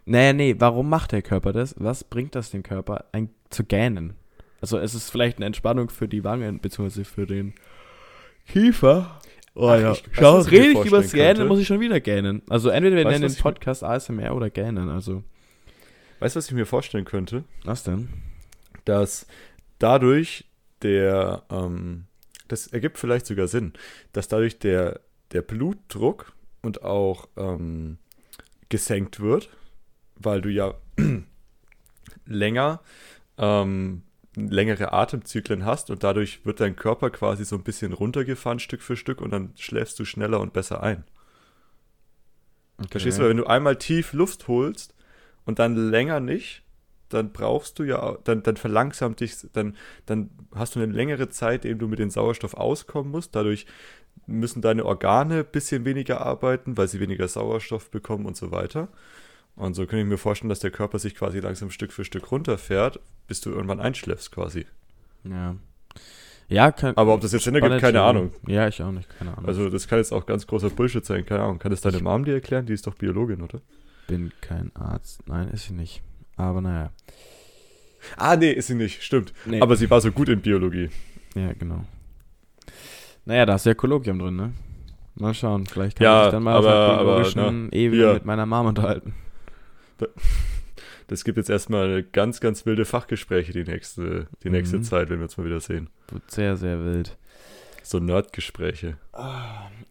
nee, 0.07 0.33
nee, 0.33 0.57
warum 0.59 0.89
macht 0.89 1.13
der 1.13 1.23
Körper 1.23 1.53
das? 1.53 1.77
Was 1.79 2.03
bringt 2.03 2.35
das 2.35 2.51
dem 2.51 2.65
Körper, 2.65 3.05
ein, 3.13 3.31
zu 3.51 3.63
gähnen? 3.63 4.15
Also, 4.61 4.79
es 4.79 4.95
ist 4.95 5.11
vielleicht 5.11 5.37
eine 5.37 5.47
Entspannung 5.47 5.91
für 5.91 6.09
die 6.09 6.25
Wangen, 6.25 6.61
beziehungsweise 6.61 7.05
für 7.05 7.27
den 7.27 7.55
Kiefer. 8.49 9.21
Oh 9.55 9.69
Ach, 9.69 9.81
ja. 9.81 9.93
Ich, 9.93 10.03
Schau, 10.13 10.39
rede 10.39 10.81
ich 10.81 10.87
über 10.87 11.03
das 11.03 11.13
Gähnen, 11.13 11.47
muss 11.47 11.61
ich 11.61 11.67
schon 11.67 11.79
wieder 11.79 12.01
gähnen. 12.01 12.43
Also, 12.49 12.71
entweder 12.71 12.97
wir 12.97 13.05
weißt, 13.05 13.21
nennen 13.21 13.33
den 13.33 13.43
Podcast 13.43 13.85
ASMR 13.85 14.35
oder 14.35 14.51
gähnen, 14.51 14.89
also. 14.89 15.23
Weißt 16.19 16.35
du, 16.35 16.39
was 16.39 16.49
ich 16.49 16.55
mir 16.55 16.67
vorstellen 16.67 17.05
könnte? 17.05 17.45
Was 17.65 17.85
denn? 17.85 18.09
Dass 18.85 19.27
dadurch 19.79 20.47
der, 20.83 21.45
ähm, 21.51 22.05
das 22.49 22.67
ergibt 22.67 22.99
vielleicht 22.99 23.27
sogar 23.27 23.49
Sinn, 23.49 23.73
dass 24.13 24.29
dadurch 24.29 24.59
der, 24.59 25.01
der 25.33 25.43
Blutdruck 25.43 26.33
und 26.63 26.83
auch 26.83 27.29
ähm, 27.37 27.99
gesenkt 28.69 29.21
wird, 29.21 29.51
weil 30.17 30.41
du 30.41 30.51
ja 30.51 30.75
länger 32.27 32.81
ähm, 33.39 34.03
längere 34.35 34.93
Atemzyklen 34.93 35.65
hast 35.65 35.91
und 35.91 36.05
dadurch 36.05 36.45
wird 36.45 36.61
dein 36.61 36.77
Körper 36.77 37.11
quasi 37.11 37.45
so 37.45 37.57
ein 37.57 37.65
bisschen 37.65 37.93
runtergefahren 37.93 38.61
Stück 38.61 38.83
für 38.83 38.97
Stück 38.97 39.21
und 39.21 39.31
dann 39.31 39.53
schläfst 39.57 39.99
du 39.99 40.05
schneller 40.05 40.41
und 40.41 40.53
besser 40.53 40.83
ein. 40.83 41.05
Okay. 42.79 42.93
Verstehst 42.93 43.19
du, 43.19 43.29
wenn 43.29 43.37
du 43.37 43.47
einmal 43.47 43.77
tief 43.77 44.13
Luft 44.13 44.49
holst 44.49 44.95
und 45.45 45.59
dann 45.59 45.77
länger 45.77 46.21
nicht, 46.21 46.62
dann 47.13 47.33
brauchst 47.33 47.79
du 47.79 47.85
ja, 47.85 48.17
dann, 48.25 48.43
dann 48.43 48.57
verlangsamt 48.57 49.21
dich, 49.21 49.37
dann, 49.53 49.77
dann 50.07 50.31
hast 50.55 50.75
du 50.75 50.81
eine 50.81 50.93
längere 50.93 51.29
Zeit, 51.29 51.65
in 51.65 51.79
du 51.79 51.89
mit 51.89 51.99
dem 51.99 52.11
Sauerstoff 52.11 52.55
auskommen 52.55 53.11
musst. 53.11 53.35
Dadurch 53.35 53.67
müssen 54.27 54.63
deine 54.63 54.85
Organe 54.85 55.41
ein 55.41 55.47
bisschen 55.51 55.85
weniger 55.85 56.21
arbeiten, 56.21 56.77
weil 56.77 56.89
sie 56.89 57.01
weniger 57.01 57.29
Sauerstoff 57.29 57.91
bekommen 57.91 58.27
und 58.27 58.37
so 58.37 58.51
weiter. 58.51 58.89
Und 59.55 59.75
so 59.75 59.87
kann 59.87 59.99
ich 59.99 60.07
mir 60.07 60.19
vorstellen, 60.19 60.49
dass 60.49 60.61
der 60.61 60.71
Körper 60.71 60.99
sich 60.99 61.15
quasi 61.15 61.41
langsam 61.41 61.71
Stück 61.71 61.93
für 61.93 62.05
Stück 62.05 62.31
runterfährt, 62.31 63.01
bis 63.27 63.41
du 63.41 63.51
irgendwann 63.51 63.81
einschläfst 63.81 64.33
quasi. 64.33 64.67
Ja. 65.25 65.57
Ja, 66.49 66.71
kann, 66.71 66.97
Aber 66.97 67.15
ob 67.15 67.21
das 67.21 67.33
jetzt 67.33 67.45
Sinn 67.45 67.55
ergibt, 67.55 67.81
keine. 67.81 68.03
Ahnung. 68.03 68.33
Ja, 68.47 68.69
ich 68.69 68.83
auch 68.83 68.91
nicht, 68.91 69.09
keine 69.19 69.33
Ahnung. 69.33 69.47
Also 69.47 69.71
das 69.71 69.89
kann 69.89 69.99
jetzt 69.99 70.13
auch 70.13 70.27
ganz 70.27 70.47
großer 70.47 70.71
Bullshit 70.71 71.05
sein, 71.05 71.25
keine 71.25 71.43
Ahnung. 71.45 71.59
Kann 71.59 71.71
das 71.71 71.81
deine 71.81 72.01
Mom 72.01 72.25
dir 72.25 72.35
erklären? 72.35 72.67
Die 72.67 72.75
ist 72.75 72.87
doch 72.87 72.95
Biologin, 72.95 73.41
oder? 73.41 73.61
bin 74.13 74.31
kein 74.43 74.75
Arzt. 74.77 75.27
Nein, 75.27 75.49
ist 75.49 75.69
sie 75.69 75.73
nicht. 75.73 76.03
Aber 76.37 76.61
naja. 76.61 76.91
Ah, 78.17 78.37
nee, 78.37 78.51
ist 78.53 78.67
sie 78.67 78.75
nicht, 78.75 79.03
stimmt. 79.03 79.33
Nee. 79.47 79.61
Aber 79.61 79.77
sie 79.77 79.89
war 79.91 80.01
so 80.01 80.11
gut 80.11 80.29
in 80.29 80.41
Biologie. 80.41 80.91
Ja, 81.35 81.53
genau. 81.53 81.85
Naja, 83.25 83.47
da 83.47 83.55
ist 83.55 83.67
ja 83.67 83.75
Kolloquium 83.75 84.19
drin, 84.19 84.37
ne? 84.37 84.53
Mal 85.15 85.35
schauen, 85.35 85.67
vielleicht 85.67 85.99
kann 85.99 86.05
Ja, 86.05 86.21
ich 86.21 86.25
mich 86.27 86.33
dann 86.33 86.43
mal 86.43 86.55
aber- 86.57 86.69
auf 86.69 86.99
aber, 86.99 87.05
biologischen 87.05 87.67
ne, 87.67 87.73
Ebene 87.73 88.03
hier. 88.03 88.15
mit 88.15 88.25
meiner 88.25 88.47
Mom 88.47 88.67
unterhalten. 88.67 89.15
Das 91.09 91.25
gibt 91.25 91.37
jetzt 91.37 91.51
erstmal 91.51 92.03
ganz, 92.05 92.41
ganz 92.41 92.65
wilde 92.65 92.85
Fachgespräche 92.87 93.53
die 93.53 93.65
nächste, 93.65 94.29
die 94.45 94.51
nächste 94.51 94.79
Mhm. 94.79 94.83
Zeit, 94.85 95.11
wenn 95.11 95.19
wir 95.19 95.25
uns 95.25 95.37
mal 95.37 95.45
wieder 95.45 95.61
sehen. 95.61 95.91
Wird 96.11 96.31
sehr, 96.31 96.57
sehr 96.57 96.83
wild. 96.85 97.19
So 97.83 97.99
Nerdgespräche. 97.99 98.97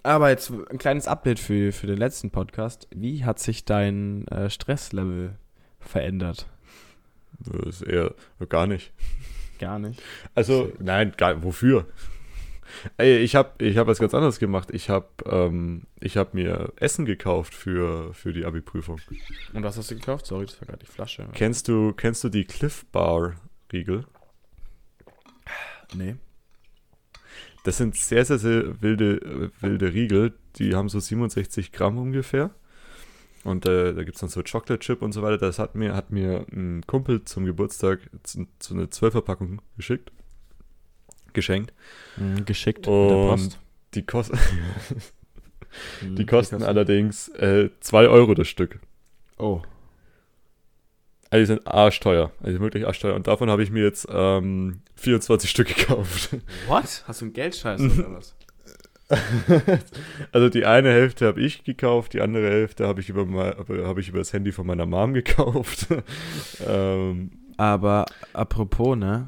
Aber 0.02 0.30
jetzt 0.30 0.50
ein 0.72 0.78
kleines 0.80 1.08
Update 1.08 1.38
für, 1.40 1.74
für 1.74 1.86
den 1.86 1.98
letzten 1.98 2.32
Podcast. 2.32 2.88
Wie 2.96 3.24
hat 3.24 3.38
sich 3.38 3.66
dein 3.66 4.26
äh, 4.30 4.50
Stresslevel 4.50 5.36
verändert? 5.82 6.48
Das 7.40 7.82
ist 7.82 7.82
eher 7.82 8.14
gar 8.50 8.68
nicht. 8.68 8.92
Gar 9.60 9.80
nicht. 9.80 10.02
Also, 10.36 10.72
nein, 10.80 11.14
gar, 11.18 11.44
wofür? 11.44 11.86
Ey, 12.98 13.18
ich 13.18 13.36
habe 13.36 13.64
ich 13.64 13.78
hab 13.78 13.88
was 13.88 14.00
ganz 14.00 14.14
anderes 14.14 14.40
gemacht. 14.40 14.70
Ich 14.72 14.90
habe 14.90 15.08
ähm, 15.26 15.84
ich 16.00 16.18
hab 16.18 16.34
mir 16.34 16.74
Essen 16.78 17.06
gekauft 17.06 17.54
für, 17.54 18.14
für 18.14 18.34
die 18.34 18.46
Abi-Prüfung. 18.46 19.00
Und 19.54 19.64
was 19.64 19.78
hast 19.78 19.92
du 19.92 19.96
gekauft? 19.96 20.26
Sorry, 20.26 20.46
das 20.46 20.60
war 20.62 20.68
gerade 20.68 20.86
die 20.86 20.92
Flasche. 20.92 21.28
Kennst 21.34 21.68
du, 21.68 21.94
kennst 21.94 22.24
du 22.24 22.30
die 22.30 22.46
Cliff 22.46 22.86
Bar 22.92 23.36
Riegel? 23.72 24.06
Nee. 25.94 26.16
Das 27.64 27.78
sind 27.78 27.96
sehr, 27.96 28.26
sehr, 28.26 28.40
sehr 28.40 28.82
wilde, 28.82 29.18
äh, 29.18 29.50
wilde 29.62 29.94
Riegel. 29.94 30.34
Die 30.58 30.76
haben 30.76 30.90
so 30.90 31.00
67 31.00 31.72
Gramm 31.72 31.98
ungefähr. 31.98 32.52
Und 33.44 33.66
äh, 33.66 33.94
da 33.94 34.04
gibt 34.04 34.16
es 34.16 34.22
dann 34.22 34.30
so 34.30 34.42
Chocolate 34.44 34.80
Chip 34.80 35.02
und 35.02 35.14
so 35.14 35.22
weiter. 35.22 35.38
Das 35.38 35.58
hat 35.58 35.76
mir, 35.76 35.96
hat 35.96 36.12
mir 36.12 36.46
ein 36.52 36.84
Kumpel 36.86 37.26
zum 37.26 37.46
Geburtstag 37.46 38.00
zu, 38.24 38.46
zu 38.60 38.74
eine 38.74 38.86
12er-Packung 38.86 39.62
geschickt. 39.78 40.12
Geschenkt. 41.34 41.74
Mhm, 42.18 42.46
geschickt 42.46 42.88
Und 42.88 43.58
die, 43.94 44.06
kost 44.06 44.34
Mhm, 46.02 46.16
die 46.16 46.26
kosten 46.26 46.64
allerdings 46.64 47.30
äh, 47.30 47.70
2 47.80 48.08
Euro 48.08 48.34
das 48.34 48.48
Stück. 48.48 48.80
Oh. 49.38 49.62
Also 51.30 51.42
die 51.42 51.46
sind 51.46 51.68
arschteuer. 51.68 52.32
Also 52.42 52.60
wirklich 52.60 52.86
arschteuer. 52.86 53.16
Und 53.16 53.28
davon 53.28 53.50
habe 53.50 53.64
ich 53.64 53.72
mir 53.72 53.84
jetzt 53.84 54.08
ähm, 54.12 54.82
24 54.96 55.50
Stück 55.50 55.76
gekauft. 55.76 56.36
What? 56.68 57.04
Hast 57.08 57.22
du 57.22 57.26
einen 57.26 57.34
Geldscheiß 57.34 57.82
oder 57.82 58.14
was? 58.18 58.36
also 60.32 60.50
die 60.50 60.66
eine 60.66 60.90
Hälfte 60.90 61.28
habe 61.28 61.42
ich 61.42 61.64
gekauft, 61.64 62.14
die 62.14 62.22
andere 62.22 62.50
Hälfte 62.50 62.88
habe 62.88 63.02
ich 63.02 63.10
über 63.10 63.26
habe 63.26 64.00
ich 64.00 64.10
über 64.10 64.20
das 64.20 64.34
Handy 64.34 64.52
von 64.52 64.66
meiner 64.66 64.86
Mom 64.86 65.14
gekauft. 65.14 65.88
ähm, 66.68 67.32
Aber 67.58 68.06
apropos, 68.34 68.98
ne? 68.98 69.28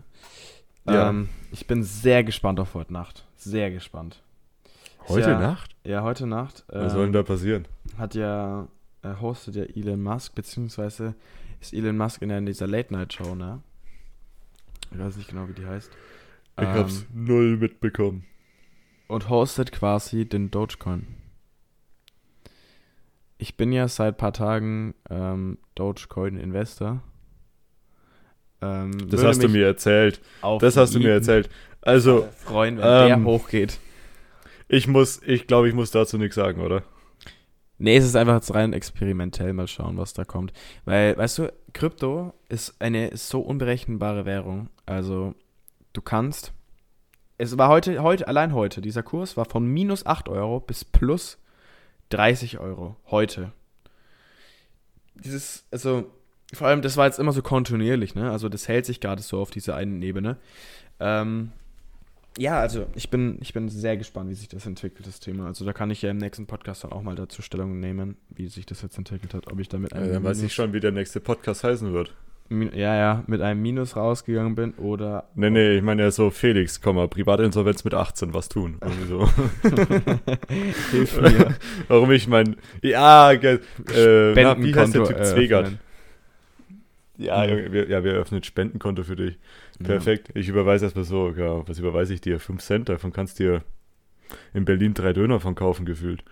Ja. 0.87 1.09
Ähm, 1.09 1.29
ich 1.51 1.67
bin 1.67 1.83
sehr 1.83 2.23
gespannt 2.23 2.59
auf 2.59 2.73
heute 2.73 2.93
Nacht. 2.93 3.25
Sehr 3.37 3.71
gespannt. 3.71 4.21
heute 5.07 5.31
Ja. 5.31 5.39
Nacht? 5.39 5.75
Ja, 5.83 6.03
heute 6.03 6.27
Nacht. 6.27 6.65
Was 6.67 6.93
soll 6.93 7.05
denn 7.05 7.13
da 7.13 7.23
passieren? 7.23 7.67
hat 7.97 8.15
ja, 8.15 8.67
er 9.01 9.21
hostet 9.21 9.55
ja 9.55 9.63
Elon 9.63 10.01
Musk, 10.01 10.35
beziehungsweise 10.35 11.15
ist 11.61 11.73
Elon 11.73 11.97
Musk 11.97 12.21
in, 12.21 12.45
dieser 12.45 12.67
Late-Night-Show, 12.67 13.35
ne? 13.35 13.61
Ich 14.91 14.99
weiß 14.99 15.17
nicht 15.17 15.29
genau, 15.29 15.47
wie 15.47 15.53
die 15.53 15.65
heißt. 15.65 15.91
Ich 16.59 16.67
hab's 16.67 17.05
Ähm, 17.13 17.25
null 17.25 17.57
mitbekommen. 17.57 18.25
Und 19.13 19.29
hostet 19.29 19.71
quasi 19.71 20.25
den 20.25 20.51
Dogecoin. 20.51 21.07
Ich 23.37 23.55
bin 23.57 23.71
ja 23.71 23.87
seit 23.87 24.17
paar 24.17 24.33
Tagen 24.33 24.95
ähm, 25.09 25.57
Dogecoin-Investor. 25.75 27.01
Ähm, 28.61 29.09
Das 29.09 29.23
hast 29.23 29.43
du 29.43 29.49
mir 29.49 29.65
erzählt. 29.65 30.21
Das 30.59 30.77
hast 30.77 30.95
du 30.95 30.99
mir 30.99 31.11
erzählt. 31.11 31.49
Also, 31.81 32.27
freuen, 32.37 32.77
wenn 32.77 32.85
ähm, 32.85 33.07
der 33.07 33.23
hochgeht. 33.23 33.79
ich 34.67 34.87
muss, 34.87 35.21
ich 35.23 35.47
glaube, 35.47 35.67
ich 35.67 35.75
muss 35.75 35.91
dazu 35.91 36.17
nichts 36.17 36.35
sagen, 36.35 36.61
oder? 36.61 36.83
Nee, 37.77 37.97
es 37.97 38.05
ist 38.05 38.15
einfach 38.15 38.35
jetzt 38.35 38.53
rein 38.53 38.71
experimentell 38.71 39.51
mal 39.51 39.67
schauen, 39.67 39.97
was 39.97 40.13
da 40.13 40.23
kommt. 40.23 40.53
Weil, 40.85 41.17
weißt 41.17 41.39
du, 41.39 41.53
Krypto 41.73 42.33
ist 42.47 42.79
eine 42.79 43.15
so 43.17 43.41
unberechenbare 43.41 44.25
Währung. 44.25 44.69
Also, 44.85 45.35
du 45.91 46.01
kannst. 46.01 46.53
Es 47.37 47.57
war 47.57 47.69
heute, 47.69 48.01
heute, 48.01 48.27
allein 48.27 48.53
heute, 48.53 48.81
dieser 48.81 49.03
Kurs 49.03 49.37
war 49.37 49.45
von 49.45 49.65
minus 49.65 50.05
8 50.05 50.29
Euro 50.29 50.59
bis 50.59 50.85
plus 50.85 51.37
30 52.09 52.59
Euro. 52.59 52.95
Heute. 53.09 53.51
Dieses, 55.15 55.65
also, 55.71 56.11
vor 56.53 56.67
allem, 56.67 56.81
das 56.81 56.97
war 56.97 57.05
jetzt 57.05 57.19
immer 57.19 57.31
so 57.31 57.41
kontinuierlich, 57.41 58.15
ne? 58.15 58.31
Also, 58.31 58.49
das 58.49 58.67
hält 58.67 58.85
sich 58.85 58.99
gerade 58.99 59.21
so 59.21 59.39
auf 59.39 59.51
dieser 59.51 59.75
einen 59.75 60.01
Ebene. 60.01 60.37
Ähm, 60.99 61.51
ja, 62.37 62.59
also 62.59 62.87
ich 62.95 63.09
bin, 63.09 63.37
ich 63.41 63.53
bin 63.53 63.69
sehr 63.69 63.95
gespannt, 63.95 64.29
wie 64.29 64.33
sich 64.33 64.47
das 64.47 64.65
entwickelt, 64.65 65.05
das 65.05 65.19
Thema. 65.19 65.47
Also 65.47 65.65
da 65.65 65.73
kann 65.73 65.91
ich 65.91 66.01
ja 66.01 66.09
im 66.09 66.17
nächsten 66.17 66.47
Podcast 66.47 66.83
dann 66.83 66.91
auch 66.91 67.03
mal 67.03 67.15
dazu 67.15 67.41
Stellung 67.41 67.79
nehmen, 67.79 68.17
wie 68.29 68.47
sich 68.47 68.65
das 68.65 68.81
jetzt 68.81 68.97
entwickelt 68.97 69.33
hat. 69.33 69.51
Ob 69.51 69.59
ich 69.59 69.69
da 69.69 69.77
mit 69.77 69.93
einem 69.93 70.09
Äh, 70.09 70.13
dann 70.13 70.23
weiß 70.23 70.41
ich 70.41 70.53
schon, 70.53 70.73
wie 70.73 70.79
der 70.79 70.91
nächste 70.91 71.19
Podcast 71.19 71.63
heißen 71.63 71.93
wird. 71.93 72.13
Ja, 72.61 72.95
ja, 72.95 73.23
mit 73.27 73.41
einem 73.41 73.61
Minus 73.61 73.95
rausgegangen 73.95 74.55
bin 74.55 74.73
oder 74.75 75.29
Nee, 75.35 75.49
nee, 75.49 75.77
ich 75.77 75.81
meine 75.81 76.03
ja 76.03 76.11
so 76.11 76.29
Felix, 76.29 76.81
Komma, 76.81 77.07
Privatinsolvenz 77.07 77.83
mit 77.83 77.93
18, 77.93 78.33
was 78.33 78.49
tun? 78.49 78.79
Irgendwie 78.81 79.07
so. 79.07 79.29
Hilf 80.91 81.21
mir. 81.21 81.55
Warum 81.87 82.11
ich 82.11 82.27
mein, 82.27 82.55
ja, 82.81 83.31
äh, 83.31 83.59
na, 84.35 84.61
wie 84.61 84.73
heißt 84.73 84.95
der 84.95 85.03
Typ 85.05 85.23
Zwegert? 85.25 85.61
eröffnen. 85.65 85.79
Ja, 87.17 87.43
Mhm. 87.43 87.49
Junge, 87.49 87.71
wir, 87.71 87.89
ja, 87.89 88.03
wir 88.03 88.13
öffnen 88.13 88.43
Spendenkonto 88.43 89.03
für 89.03 89.15
dich. 89.15 89.37
Ja. 89.79 89.85
Perfekt. 89.85 90.29
Ich 90.33 90.47
überweise 90.49 90.85
erstmal 90.85 91.05
so, 91.05 91.29
ja, 91.29 91.67
was 91.67 91.79
überweise 91.79 92.13
ich 92.13 92.21
dir? 92.21 92.39
5 92.39 92.61
Cent, 92.61 92.89
davon 92.89 93.13
kannst 93.13 93.39
du 93.39 93.43
dir 93.43 93.63
in 94.53 94.65
Berlin 94.65 94.93
drei 94.93 95.13
Döner 95.13 95.39
von 95.39 95.55
kaufen, 95.55 95.85
gefühlt. 95.85 96.23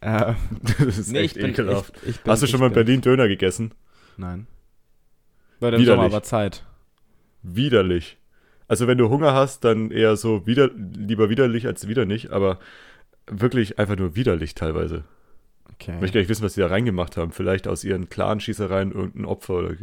Äh, 0.00 0.34
Das 0.78 0.98
ist 0.98 1.12
nee, 1.12 1.20
echt 1.20 1.36
bin, 1.36 1.50
ekelhaft. 1.50 1.94
Ich, 2.02 2.10
ich 2.10 2.20
bin, 2.20 2.32
Hast 2.32 2.42
du 2.42 2.46
schon 2.46 2.60
mal 2.60 2.68
in 2.68 2.72
Berlin 2.72 3.00
Döner 3.00 3.28
gegessen? 3.28 3.72
Nein. 4.16 4.46
Bei 5.60 5.70
dem 5.70 5.80
Widerlich. 5.80 6.00
Sommer 6.02 6.12
war 6.12 6.22
Zeit. 6.22 6.64
Widerlich. 7.42 8.18
Also 8.68 8.86
wenn 8.86 8.98
du 8.98 9.08
Hunger 9.08 9.32
hast, 9.32 9.64
dann 9.64 9.90
eher 9.90 10.16
so 10.16 10.46
wieder, 10.46 10.70
lieber 10.74 11.30
widerlich 11.30 11.66
als 11.66 11.86
wieder 11.88 12.04
nicht, 12.04 12.30
aber 12.30 12.58
wirklich 13.28 13.78
einfach 13.78 13.96
nur 13.96 14.16
widerlich 14.16 14.54
teilweise. 14.54 15.04
Okay. 15.72 15.92
Ich 15.94 16.00
möchte 16.00 16.14
gar 16.14 16.20
nicht 16.20 16.28
wissen, 16.30 16.44
was 16.44 16.54
die 16.54 16.60
da 16.60 16.66
reingemacht 16.68 17.16
haben. 17.16 17.32
Vielleicht 17.32 17.68
aus 17.68 17.84
ihren 17.84 18.08
Clan-Schießereien 18.08 18.92
irgendein 18.92 19.24
Opfer 19.24 19.54
oder. 19.54 19.74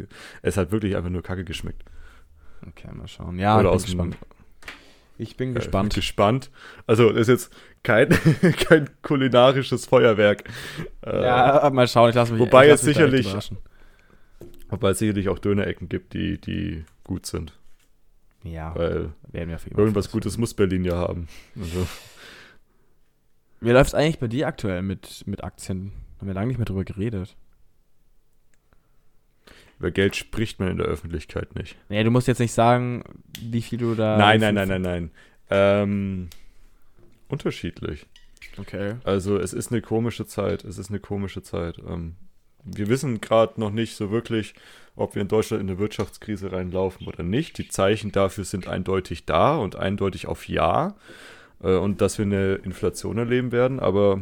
Es 0.42 0.58
hat 0.58 0.72
wirklich 0.72 0.96
einfach 0.96 1.10
nur 1.10 1.22
Kacke 1.22 1.44
geschmeckt. 1.44 1.84
Okay, 2.68 2.88
mal 2.94 3.08
schauen. 3.08 3.38
Ja, 3.40 3.60
oder 3.60 3.70
ich 3.74 3.78
bin 3.78 3.86
gespannt. 3.86 4.18
Ich 5.18 5.38
bin 5.38 5.52
Äh, 5.52 5.54
gespannt. 5.54 5.94
Gespannt. 5.94 6.50
Also, 6.88 7.10
das 7.12 7.28
ist 7.28 7.28
jetzt 7.28 7.54
kein, 7.84 8.10
kein 8.68 8.90
kulinarisches 9.04 9.86
Feuerwerk. 9.86 10.44
Äh, 11.06 11.24
Ja, 11.24 11.70
mal 11.72 11.88
schauen. 11.88 12.10
Ich 12.10 12.16
lasse 12.16 12.32
mich 12.34 12.42
wobei 12.42 12.70
echt 12.70 12.80
sicherlich- 12.80 13.28
überraschen. 13.28 13.58
Wobei 14.74 14.92
es 14.92 15.00
sicherlich 15.00 15.30
auch 15.30 15.40
Dönerecken 15.40 15.90
gibt, 15.90 16.14
die, 16.14 16.40
die 16.40 16.84
gut 17.04 17.26
sind. 17.26 17.58
Ja, 18.44 18.76
Weil 18.76 19.14
werden 19.32 19.50
wir 19.50 19.56
auf 19.56 19.64
jeden 19.64 19.76
Fall 19.76 19.84
irgendwas 19.84 20.06
fressen. 20.08 20.14
Gutes 20.20 20.38
muss 20.38 20.54
Berlin 20.54 20.84
ja 20.84 20.96
haben. 20.98 21.28
Also, 21.58 21.88
Wie 23.62 23.72
läuft 23.72 23.90
es 23.90 23.94
eigentlich 23.94 24.20
bei 24.20 24.28
dir 24.28 24.48
aktuell 24.48 24.82
mit, 24.82 25.24
mit 25.26 25.44
Aktien? 25.44 25.94
Haben 26.20 26.28
wir 26.28 26.34
lange 26.34 26.48
nicht 26.48 26.58
mehr 26.58 26.66
drüber 26.66 26.84
geredet. 26.84 27.36
über 29.80 29.92
Geld 29.92 30.16
spricht 30.16 30.60
man 30.60 30.70
in 30.70 30.78
der 30.78 30.88
Öffentlichkeit 30.88 31.56
nicht. 31.56 31.78
Nee, 31.90 32.04
du 32.04 32.12
musst 32.12 32.28
jetzt 32.28 32.40
nicht 32.40 32.54
sagen, 32.54 33.04
wie 33.40 33.62
viel 33.62 33.78
du 33.80 33.96
da. 33.96 34.18
nein, 34.18 34.40
nein, 34.42 34.56
nein, 34.56 34.68
nein, 34.68 34.82
nein. 34.82 35.12
Ähm, 35.50 36.30
unterschiedlich. 37.30 38.06
Okay. 38.58 38.96
Also 39.04 39.38
es 39.38 39.54
ist 39.54 39.72
eine 39.72 39.82
komische 39.82 40.26
Zeit. 40.26 40.64
Es 40.64 40.78
ist 40.78 40.90
eine 40.90 41.00
komische 41.00 41.42
Zeit. 41.42 41.78
Ähm, 41.80 42.16
wir 42.66 42.88
wissen 42.88 43.22
gerade 43.22 43.60
noch 43.60 43.72
nicht 43.72 43.96
so 43.96 44.12
wirklich, 44.12 44.56
ob 44.96 45.16
wir 45.16 45.22
in 45.22 45.28
Deutschland 45.28 45.62
in 45.62 45.70
eine 45.70 45.80
Wirtschaftskrise 45.80 46.52
reinlaufen 46.52 47.08
oder 47.08 47.24
nicht. 47.24 47.58
Die 47.58 47.68
Zeichen 47.68 48.12
dafür 48.12 48.46
sind 48.46 48.68
eindeutig 48.68 49.26
da 49.26 49.58
und 49.58 49.76
eindeutig 49.76 50.28
auf 50.28 50.48
Ja. 50.48 50.96
Äh, 51.62 51.76
und 51.76 52.02
dass 52.02 52.18
wir 52.18 52.26
eine 52.26 52.56
Inflation 52.56 53.18
erleben 53.18 53.52
werden. 53.52 53.80
Aber 53.80 54.22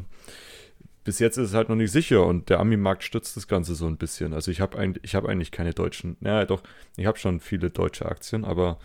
bis 1.04 1.20
jetzt 1.20 1.38
ist 1.38 1.50
es 1.50 1.56
halt 1.56 1.70
noch 1.70 1.76
nicht 1.76 1.92
sicher 1.92 2.26
und 2.26 2.50
der 2.50 2.60
Ami-Markt 2.60 3.04
stützt 3.04 3.36
das 3.36 3.48
Ganze 3.48 3.76
so 3.76 3.88
ein 3.88 3.98
bisschen. 3.98 4.34
Also 4.34 4.52
ich 4.52 4.62
habe 4.62 4.78
eigentlich, 4.78 5.16
hab 5.16 5.26
eigentlich 5.26 5.52
keine 5.52 5.74
deutschen, 5.74 6.16
naja 6.20 6.46
doch, 6.46 6.62
ich 6.96 7.06
habe 7.06 7.18
schon 7.18 7.40
viele 7.40 7.72
deutsche 7.72 8.06
Aktien, 8.06 8.46
aber 8.46 8.78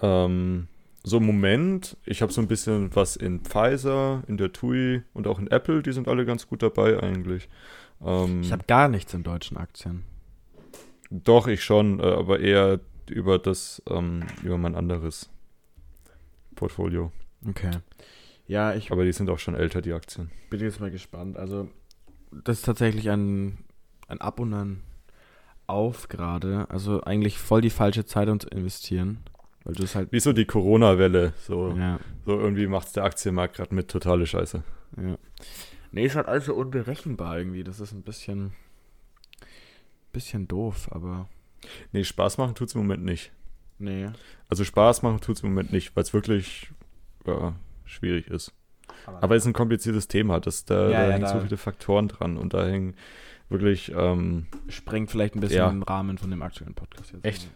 ähm, 0.00 0.68
so 1.04 1.16
im 1.18 1.26
Moment, 1.26 1.96
ich 2.04 2.22
habe 2.22 2.32
so 2.32 2.40
ein 2.40 2.48
bisschen 2.48 2.94
was 2.94 3.16
in 3.16 3.40
Pfizer, 3.40 4.22
in 4.28 4.36
der 4.36 4.52
TUI 4.52 5.02
und 5.12 5.26
auch 5.26 5.38
in 5.38 5.48
Apple, 5.48 5.82
die 5.82 5.92
sind 5.92 6.08
alle 6.08 6.24
ganz 6.24 6.48
gut 6.48 6.62
dabei 6.62 7.02
eigentlich. 7.02 7.48
Ähm, 8.04 8.42
ich 8.42 8.52
habe 8.52 8.64
gar 8.66 8.88
nichts 8.88 9.12
in 9.14 9.22
deutschen 9.22 9.56
Aktien. 9.56 10.04
Doch, 11.10 11.46
ich 11.46 11.62
schon, 11.64 12.00
äh, 12.00 12.04
aber 12.04 12.40
eher 12.40 12.80
über 13.10 13.38
das, 13.38 13.82
ähm, 13.88 14.22
über 14.42 14.58
mein 14.58 14.74
anderes 14.74 15.28
Portfolio. 16.54 17.12
Okay. 17.48 17.70
Ja, 18.46 18.74
ich. 18.74 18.92
Aber 18.92 19.04
die 19.04 19.12
sind 19.12 19.28
auch 19.30 19.38
schon 19.38 19.54
älter, 19.54 19.82
die 19.82 19.92
Aktien. 19.92 20.30
Bin 20.50 20.60
jetzt 20.60 20.80
mal 20.80 20.90
gespannt. 20.90 21.36
Also, 21.36 21.68
das 22.30 22.58
ist 22.58 22.64
tatsächlich 22.64 23.10
ein, 23.10 23.58
ein 24.08 24.20
Ab 24.20 24.40
und 24.40 24.54
ein 24.54 24.82
Auf 25.66 26.08
gerade. 26.08 26.66
Also, 26.70 27.02
eigentlich 27.02 27.38
voll 27.38 27.60
die 27.60 27.70
falsche 27.70 28.04
Zeit, 28.04 28.28
um 28.28 28.40
zu 28.40 28.48
investieren. 28.48 29.18
Weil 29.64 29.74
du 29.74 29.84
es 29.84 29.94
halt. 29.94 30.12
Wie 30.12 30.20
so 30.20 30.32
die 30.32 30.44
Corona-Welle. 30.44 31.32
So, 31.38 31.74
ja. 31.76 31.98
so 32.24 32.38
irgendwie 32.38 32.66
macht 32.66 32.88
es 32.88 32.92
der 32.92 33.04
Aktienmarkt 33.04 33.56
gerade 33.56 33.74
mit 33.74 33.88
totale 33.88 34.26
Scheiße. 34.26 34.62
Ja. 34.96 35.18
Nee, 35.92 36.06
ist 36.06 36.16
halt 36.16 36.26
also 36.26 36.54
unberechenbar 36.54 37.38
irgendwie. 37.38 37.64
Das 37.64 37.80
ist 37.80 37.92
ein 37.92 38.02
bisschen. 38.02 38.52
Bisschen 40.12 40.48
doof, 40.48 40.88
aber. 40.90 41.28
Nee, 41.92 42.04
Spaß 42.04 42.38
machen 42.38 42.54
tut 42.54 42.68
es 42.68 42.74
im 42.74 42.82
Moment 42.82 43.04
nicht. 43.04 43.32
Nee. 43.78 44.10
Also 44.48 44.64
Spaß 44.64 45.02
machen 45.02 45.20
tut 45.20 45.36
es 45.36 45.42
im 45.42 45.50
Moment 45.50 45.72
nicht, 45.72 45.94
weil 45.96 46.02
es 46.02 46.12
wirklich 46.12 46.70
ja, 47.26 47.54
schwierig 47.84 48.28
ist. 48.28 48.52
Aber, 49.06 49.22
Aber 49.22 49.36
es 49.36 49.44
ist 49.44 49.48
ein 49.48 49.54
kompliziertes 49.54 50.08
Thema. 50.08 50.40
Das, 50.40 50.64
da, 50.64 50.88
ja, 50.90 51.06
da 51.06 51.12
hängen 51.12 51.26
so 51.26 51.40
viele 51.40 51.56
Faktoren 51.56 52.08
dran 52.08 52.36
und 52.36 52.54
da 52.54 52.66
hängen 52.66 52.94
wirklich. 53.52 53.92
Ähm, 53.94 54.46
Sprengt 54.68 55.10
vielleicht 55.10 55.34
ein 55.34 55.40
bisschen 55.40 55.58
ja. 55.58 55.70
den 55.70 55.82
Rahmen 55.82 56.18
von 56.18 56.30
dem 56.30 56.42
aktuellen 56.42 56.74
Podcast 56.74 57.12
jetzt. 57.12 57.24
Echt? 57.24 57.48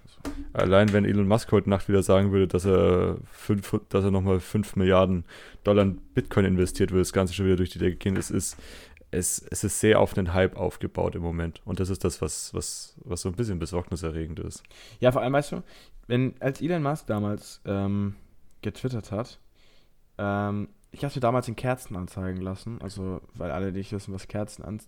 Allein 0.52 0.92
wenn 0.92 1.04
Elon 1.04 1.28
Musk 1.28 1.52
heute 1.52 1.70
Nacht 1.70 1.88
wieder 1.88 2.02
sagen 2.02 2.32
würde, 2.32 2.48
dass 2.48 2.64
er, 2.64 3.18
fünf, 3.30 3.80
dass 3.88 4.04
er 4.04 4.10
nochmal 4.10 4.40
5 4.40 4.76
Milliarden 4.76 5.24
Dollar 5.64 5.82
in 5.84 5.96
Bitcoin 6.14 6.44
investiert, 6.44 6.90
würde 6.90 7.02
das 7.02 7.12
Ganze 7.12 7.34
schon 7.34 7.46
wieder 7.46 7.56
durch 7.56 7.70
die 7.70 7.78
Decke 7.78 7.96
gehen. 7.96 8.16
Es 8.16 8.30
ist, 8.30 8.56
es, 9.10 9.38
es 9.50 9.64
ist 9.64 9.80
sehr 9.80 10.00
auf 10.00 10.16
einen 10.16 10.34
Hype 10.34 10.56
aufgebaut 10.56 11.14
im 11.14 11.22
Moment. 11.22 11.60
Und 11.64 11.80
das 11.80 11.90
ist 11.90 12.04
das, 12.04 12.20
was, 12.20 12.52
was, 12.54 12.96
was 13.04 13.22
so 13.22 13.28
ein 13.28 13.34
bisschen 13.34 13.58
besorgniserregend 13.58 14.40
ist. 14.40 14.62
Ja, 15.00 15.12
vor 15.12 15.22
allem, 15.22 15.32
weißt 15.32 15.52
du, 15.52 15.62
wenn, 16.06 16.34
als 16.40 16.60
Elon 16.60 16.82
Musk 16.82 17.06
damals 17.06 17.60
ähm, 17.64 18.16
getwittert 18.62 19.12
hat, 19.12 19.38
ähm, 20.18 20.68
ich 20.92 21.04
habe 21.04 21.14
mir 21.14 21.20
damals 21.20 21.48
in 21.48 21.56
Kerzen 21.56 21.96
anzeigen 21.96 22.40
lassen, 22.40 22.80
also 22.80 23.20
weil 23.34 23.50
alle 23.50 23.72
nicht 23.72 23.92
wissen, 23.92 24.14
was 24.14 24.28
Kerzen 24.28 24.64
an, 24.64 24.80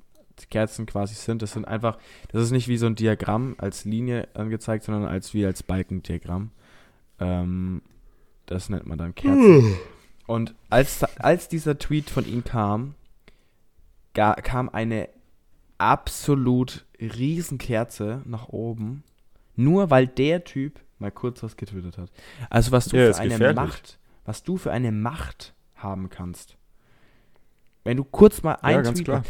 Kerzen 0.50 0.86
quasi 0.86 1.14
sind. 1.14 1.42
Das 1.42 1.52
sind 1.52 1.66
einfach, 1.66 1.98
das 2.30 2.42
ist 2.42 2.50
nicht 2.50 2.68
wie 2.68 2.76
so 2.76 2.86
ein 2.86 2.94
Diagramm 2.94 3.56
als 3.58 3.84
Linie 3.84 4.28
angezeigt, 4.34 4.84
sondern 4.84 5.04
als 5.04 5.34
wie 5.34 5.44
als 5.44 5.62
Balkendiagramm. 5.62 6.50
Ähm, 7.20 7.82
das 8.46 8.68
nennt 8.68 8.86
man 8.86 8.98
dann 8.98 9.14
Kerzen. 9.14 9.76
Und 10.26 10.54
als, 10.70 11.04
als 11.18 11.48
dieser 11.48 11.78
Tweet 11.78 12.10
von 12.10 12.26
ihm 12.26 12.44
kam, 12.44 12.94
kam 14.14 14.68
eine 14.68 15.08
absolut 15.78 16.84
riesen 17.00 17.58
Kerze 17.58 18.22
nach 18.24 18.48
oben, 18.48 19.04
nur 19.56 19.90
weil 19.90 20.06
der 20.06 20.44
Typ 20.44 20.80
mal 20.98 21.10
kurz 21.10 21.42
was 21.42 21.56
getwittert 21.56 21.98
hat. 21.98 22.10
Also 22.50 22.72
was 22.72 22.86
du 22.86 22.96
ja, 22.96 23.12
für 23.12 23.20
eine 23.20 23.30
gefährlich. 23.30 23.56
Macht, 23.56 23.98
was 24.24 24.42
du 24.42 24.56
für 24.56 24.72
eine 24.72 24.92
Macht 24.92 25.54
haben 25.76 26.10
kannst. 26.10 26.56
Wenn 27.84 27.96
du 27.96 28.04
kurz 28.04 28.42
mal 28.42 28.58
ein 28.60 28.84
ja, 28.84 28.92
Tweet, 28.92 29.04
klar. 29.04 29.22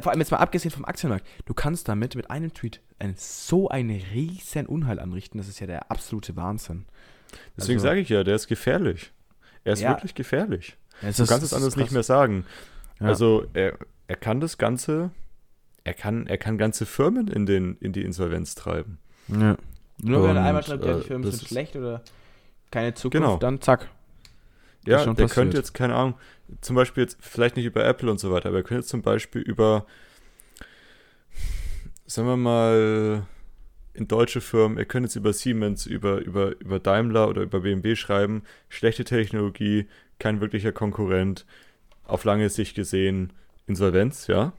Vor 0.00 0.10
allem 0.10 0.20
jetzt 0.20 0.30
mal 0.30 0.38
abgesehen 0.38 0.70
vom 0.70 0.84
Aktienmarkt, 0.84 1.26
du 1.44 1.54
kannst 1.54 1.88
damit 1.88 2.14
mit 2.16 2.30
einem 2.30 2.54
Tweet 2.54 2.80
ein, 2.98 3.14
so 3.16 3.68
eine 3.68 4.00
riesen 4.14 4.66
Unheil 4.66 4.98
anrichten, 4.98 5.38
das 5.38 5.48
ist 5.48 5.60
ja 5.60 5.66
der 5.66 5.90
absolute 5.90 6.36
Wahnsinn. 6.36 6.86
Deswegen 7.56 7.78
also, 7.78 7.88
sage 7.88 8.00
ich 8.00 8.08
ja, 8.08 8.24
der 8.24 8.36
ist 8.36 8.46
gefährlich. 8.46 9.12
Er 9.64 9.74
ist 9.74 9.80
ja, 9.80 9.90
wirklich 9.90 10.14
gefährlich. 10.14 10.76
du 11.00 11.08
ist, 11.08 11.28
kannst 11.28 11.44
es 11.44 11.54
anders 11.54 11.76
nicht 11.76 11.92
mehr 11.92 12.02
sagen. 12.02 12.44
Ja. 13.00 13.08
Also 13.08 13.46
er, 13.52 13.78
er 14.08 14.16
kann 14.16 14.40
das 14.40 14.58
Ganze, 14.58 15.10
er 15.84 15.94
kann, 15.94 16.26
er 16.26 16.38
kann 16.38 16.58
ganze 16.58 16.86
Firmen 16.86 17.28
in, 17.28 17.46
den, 17.46 17.76
in 17.80 17.92
die 17.92 18.02
Insolvenz 18.02 18.54
treiben. 18.54 18.98
Ja. 19.28 19.56
Nur 19.98 20.28
wenn 20.28 20.36
er 20.36 20.44
einmal 20.44 20.62
schreibt, 20.62 20.84
ja, 20.84 20.94
die 20.94 21.00
äh, 21.00 21.04
Firmen 21.04 21.30
sind 21.30 21.48
schlecht 21.48 21.76
oder 21.76 22.02
keine 22.70 22.94
Zukunft, 22.94 23.24
genau. 23.24 23.36
dann 23.36 23.60
zack. 23.60 23.88
Ja, 24.86 25.04
der 25.04 25.12
passiert. 25.12 25.30
könnte 25.30 25.56
jetzt, 25.56 25.74
keine 25.74 25.94
Ahnung, 25.94 26.14
zum 26.60 26.76
Beispiel 26.76 27.04
jetzt, 27.04 27.18
vielleicht 27.20 27.56
nicht 27.56 27.66
über 27.66 27.84
Apple 27.84 28.10
und 28.10 28.18
so 28.18 28.32
weiter, 28.32 28.48
aber 28.48 28.58
er 28.58 28.62
könnte 28.64 28.80
jetzt 28.80 28.88
zum 28.88 29.02
Beispiel 29.02 29.42
über, 29.42 29.86
sagen 32.06 32.28
wir 32.28 32.36
mal, 32.36 33.26
in 33.94 34.08
deutsche 34.08 34.40
Firmen, 34.40 34.78
er 34.78 34.84
könnte 34.84 35.08
jetzt 35.08 35.16
über 35.16 35.32
Siemens, 35.32 35.86
über, 35.86 36.18
über, 36.18 36.58
über 36.60 36.80
Daimler 36.80 37.28
oder 37.28 37.42
über 37.42 37.60
BMW 37.60 37.94
schreiben, 37.94 38.42
schlechte 38.68 39.04
Technologie, 39.04 39.86
kein 40.18 40.40
wirklicher 40.40 40.72
Konkurrent, 40.72 41.46
auf 42.04 42.24
lange 42.24 42.48
Sicht 42.48 42.74
gesehen, 42.74 43.32
Insolvenz, 43.66 44.26
ja. 44.26 44.52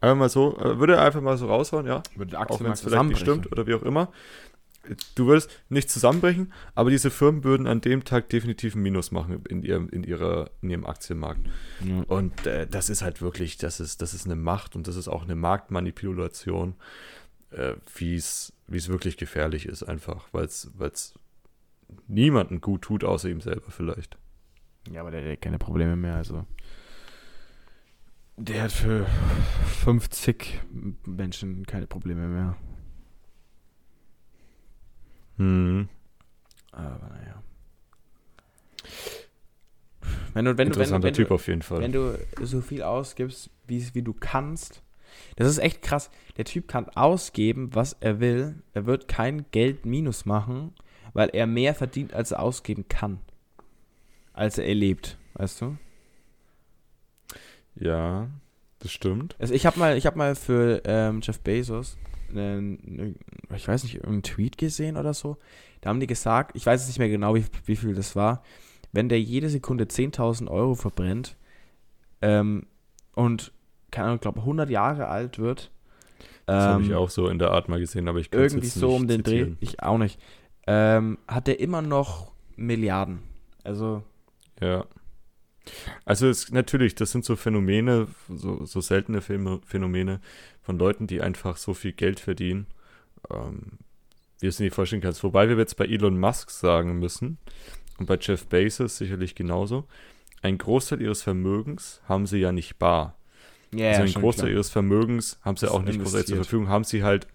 Einfach 0.00 0.16
mal 0.16 0.28
so, 0.28 0.56
äh, 0.58 0.78
würde 0.78 0.94
er 0.94 1.02
einfach 1.02 1.20
mal 1.20 1.36
so 1.36 1.46
raushauen, 1.46 1.86
ja. 1.86 2.02
Würde 2.14 2.30
der 2.30 2.50
Auch 2.50 2.60
wenn 2.60 2.72
es 2.72 2.80
vielleicht 2.80 3.04
nicht 3.04 3.20
stimmt 3.20 3.50
oder 3.50 3.66
wie 3.66 3.74
auch 3.74 3.82
immer 3.82 4.12
du 5.14 5.26
würdest 5.26 5.50
nicht 5.68 5.90
zusammenbrechen, 5.90 6.52
aber 6.74 6.90
diese 6.90 7.10
Firmen 7.10 7.44
würden 7.44 7.66
an 7.66 7.80
dem 7.80 8.04
Tag 8.04 8.28
definitiv 8.28 8.74
ein 8.74 8.82
Minus 8.82 9.10
machen 9.10 9.42
in 9.48 9.62
ihrem, 9.62 9.88
in 9.88 10.04
ihrer, 10.04 10.50
in 10.62 10.70
ihrem 10.70 10.86
Aktienmarkt. 10.86 11.40
Ja. 11.84 12.02
Und 12.08 12.46
äh, 12.46 12.66
das 12.66 12.90
ist 12.90 13.02
halt 13.02 13.20
wirklich, 13.20 13.56
das 13.56 13.80
ist, 13.80 14.02
das 14.02 14.14
ist 14.14 14.26
eine 14.26 14.36
Macht 14.36 14.76
und 14.76 14.88
das 14.88 14.96
ist 14.96 15.08
auch 15.08 15.22
eine 15.22 15.34
Marktmanipulation, 15.34 16.74
äh, 17.50 17.74
wie 17.96 18.16
es 18.16 18.52
wirklich 18.68 19.16
gefährlich 19.16 19.66
ist, 19.66 19.82
einfach, 19.82 20.28
weil 20.32 20.44
es 20.44 21.14
niemandem 22.06 22.60
gut 22.60 22.82
tut, 22.82 23.04
außer 23.04 23.28
ihm 23.28 23.40
selber 23.40 23.70
vielleicht. 23.70 24.18
Ja, 24.90 25.02
aber 25.02 25.10
der, 25.10 25.22
der 25.22 25.32
hat 25.32 25.42
keine 25.42 25.58
Probleme 25.58 25.96
mehr, 25.96 26.16
also. 26.16 26.46
Der 28.36 28.62
hat 28.62 28.72
für 28.72 29.06
50 29.82 30.60
Menschen 31.04 31.66
keine 31.66 31.86
Probleme 31.86 32.26
mehr. 32.26 32.56
Hm. 35.40 35.88
Aber 36.70 37.08
naja. 37.08 37.42
Wenn 40.34 40.44
du, 40.44 40.58
wenn 40.58 40.66
Interessanter 40.66 40.98
du, 41.00 41.06
wenn, 41.06 41.14
Typ 41.14 41.28
du, 41.28 41.34
auf 41.34 41.46
jeden 41.48 41.62
Fall. 41.62 41.80
Wenn 41.80 41.92
du 41.92 42.18
so 42.42 42.60
viel 42.60 42.82
ausgibst, 42.82 43.48
wie, 43.66 43.82
wie 43.94 44.02
du 44.02 44.12
kannst, 44.12 44.82
das 45.36 45.48
ist 45.48 45.58
echt 45.58 45.80
krass. 45.80 46.10
Der 46.36 46.44
Typ 46.44 46.68
kann 46.68 46.90
ausgeben, 46.90 47.70
was 47.74 47.96
er 48.00 48.20
will. 48.20 48.62
Er 48.74 48.84
wird 48.84 49.08
kein 49.08 49.46
Geld 49.50 49.86
minus 49.86 50.26
machen, 50.26 50.74
weil 51.14 51.30
er 51.32 51.46
mehr 51.46 51.74
verdient, 51.74 52.12
als 52.12 52.32
er 52.32 52.40
ausgeben 52.40 52.86
kann. 52.88 53.18
Als 54.34 54.58
er 54.58 54.66
erlebt, 54.66 55.16
weißt 55.34 55.62
du? 55.62 55.78
Ja, 57.76 58.28
das 58.78 58.92
stimmt. 58.92 59.36
Also 59.38 59.54
ich 59.54 59.64
habe 59.64 59.78
mal, 59.78 59.98
hab 59.98 60.16
mal 60.16 60.34
für 60.34 60.82
ähm, 60.84 61.20
Jeff 61.22 61.40
Bezos 61.40 61.96
einen, 62.30 63.16
ich 63.54 63.66
weiß 63.66 63.84
nicht, 63.84 64.04
einen 64.04 64.22
Tweet 64.22 64.58
gesehen 64.58 64.96
oder 64.96 65.14
so. 65.14 65.36
Da 65.80 65.90
haben 65.90 66.00
die 66.00 66.06
gesagt, 66.06 66.56
ich 66.56 66.66
weiß 66.66 66.80
jetzt 66.80 66.88
nicht 66.88 66.98
mehr 66.98 67.08
genau, 67.08 67.34
wie, 67.34 67.44
wie 67.66 67.76
viel 67.76 67.94
das 67.94 68.16
war, 68.16 68.42
wenn 68.92 69.08
der 69.08 69.20
jede 69.20 69.48
Sekunde 69.48 69.84
10.000 69.84 70.48
Euro 70.48 70.74
verbrennt 70.74 71.36
ähm, 72.22 72.66
und, 73.14 73.52
keine 73.90 74.06
Ahnung, 74.06 74.16
ich 74.16 74.22
glaube 74.22 74.40
100 74.40 74.70
Jahre 74.70 75.08
alt 75.08 75.38
wird. 75.38 75.70
Das 76.46 76.64
ähm, 76.64 76.70
habe 76.70 76.82
ich 76.84 76.94
auch 76.94 77.10
so 77.10 77.28
in 77.28 77.38
der 77.38 77.50
Art 77.50 77.68
mal 77.68 77.80
gesehen, 77.80 78.08
aber 78.08 78.18
ich 78.18 78.30
kann 78.30 78.40
Irgendwie 78.40 78.66
so 78.66 78.94
um 78.94 79.06
den 79.06 79.24
zitieren. 79.24 79.56
Dreh, 79.60 79.66
ich 79.66 79.82
auch 79.82 79.98
nicht. 79.98 80.20
Ähm, 80.66 81.18
hat 81.26 81.46
der 81.46 81.60
immer 81.60 81.82
noch 81.82 82.32
Milliarden. 82.56 83.20
Also. 83.64 84.02
Ja. 84.60 84.84
Also 86.04 86.28
es, 86.28 86.50
natürlich, 86.50 86.94
das 86.94 87.12
sind 87.12 87.24
so 87.24 87.36
Phänomene, 87.36 88.08
so, 88.28 88.64
so 88.64 88.80
seltene 88.80 89.20
Phänomene 89.20 90.20
von 90.62 90.78
Leuten, 90.78 91.06
die 91.06 91.20
einfach 91.20 91.56
so 91.56 91.74
viel 91.74 91.92
Geld 91.92 92.20
verdienen, 92.20 92.66
ähm, 93.30 93.78
wie 94.40 94.46
es 94.46 94.58
nicht 94.58 94.74
vorstellen 94.74 95.02
kannst. 95.02 95.22
Wobei 95.22 95.48
wir 95.48 95.56
jetzt 95.56 95.76
bei 95.76 95.86
Elon 95.86 96.18
Musk 96.18 96.50
sagen 96.50 96.98
müssen 96.98 97.38
und 97.98 98.06
bei 98.06 98.18
Jeff 98.20 98.46
Bezos 98.46 98.96
sicherlich 98.96 99.34
genauso, 99.34 99.86
ein 100.42 100.58
Großteil 100.58 101.02
ihres 101.02 101.22
Vermögens 101.22 102.00
haben 102.08 102.26
sie 102.26 102.38
ja 102.38 102.52
nicht 102.52 102.78
bar. 102.78 103.16
Yeah, 103.74 103.90
also 103.90 104.02
ein 104.02 104.22
Großteil 104.22 104.46
klar. 104.46 104.54
ihres 104.54 104.70
Vermögens 104.70 105.38
haben 105.42 105.56
sie 105.56 105.70
auch 105.70 105.82
nicht 105.82 106.00
großartig 106.00 106.28
zur 106.28 106.36
Verfügung, 106.36 106.68
haben 106.68 106.84
sie 106.84 107.04
halt, 107.04 107.28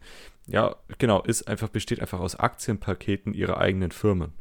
ja, 0.48 0.76
genau, 0.98 1.22
ist 1.22 1.48
einfach, 1.48 1.70
besteht 1.70 2.02
einfach 2.02 2.20
aus 2.20 2.36
Aktienpaketen 2.36 3.34
ihrer 3.34 3.60
eigenen 3.60 3.92
Firmen. 3.92 4.34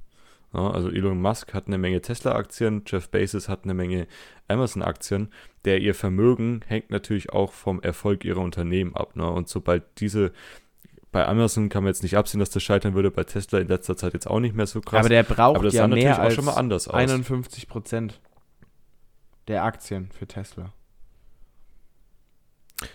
Also 0.60 0.90
Elon 0.90 1.20
Musk 1.20 1.54
hat 1.54 1.66
eine 1.66 1.78
Menge 1.78 2.00
Tesla-Aktien, 2.00 2.82
Jeff 2.86 3.08
Bezos 3.08 3.48
hat 3.48 3.64
eine 3.64 3.74
Menge 3.74 4.06
Amazon-Aktien. 4.48 5.32
Der 5.64 5.80
ihr 5.80 5.94
Vermögen 5.94 6.60
hängt 6.66 6.90
natürlich 6.90 7.32
auch 7.32 7.52
vom 7.52 7.80
Erfolg 7.80 8.24
ihrer 8.24 8.40
Unternehmen 8.40 8.94
ab. 8.94 9.16
Ne? 9.16 9.28
Und 9.28 9.48
sobald 9.48 9.82
diese 9.98 10.32
bei 11.14 11.28
Amazon 11.28 11.68
kann 11.68 11.84
man 11.84 11.90
jetzt 11.90 12.02
nicht 12.02 12.16
absehen, 12.16 12.40
dass 12.40 12.50
das 12.50 12.64
scheitern 12.64 12.94
würde, 12.94 13.10
bei 13.12 13.22
Tesla 13.22 13.60
in 13.60 13.68
letzter 13.68 13.96
Zeit 13.96 14.14
jetzt 14.14 14.26
auch 14.26 14.40
nicht 14.40 14.56
mehr 14.56 14.66
so 14.66 14.80
krass. 14.80 14.98
Aber 14.98 15.08
der 15.08 15.22
braucht 15.22 15.56
Aber 15.56 15.64
das 15.64 15.74
ja 15.74 15.86
mehr 15.86 16.18
als 16.18 16.34
schon 16.34 16.44
mal 16.44 16.54
anders 16.54 16.88
aus. 16.88 16.94
51 16.94 17.68
Prozent 17.68 18.20
der 19.46 19.62
Aktien 19.62 20.10
für 20.10 20.26
Tesla. 20.26 20.72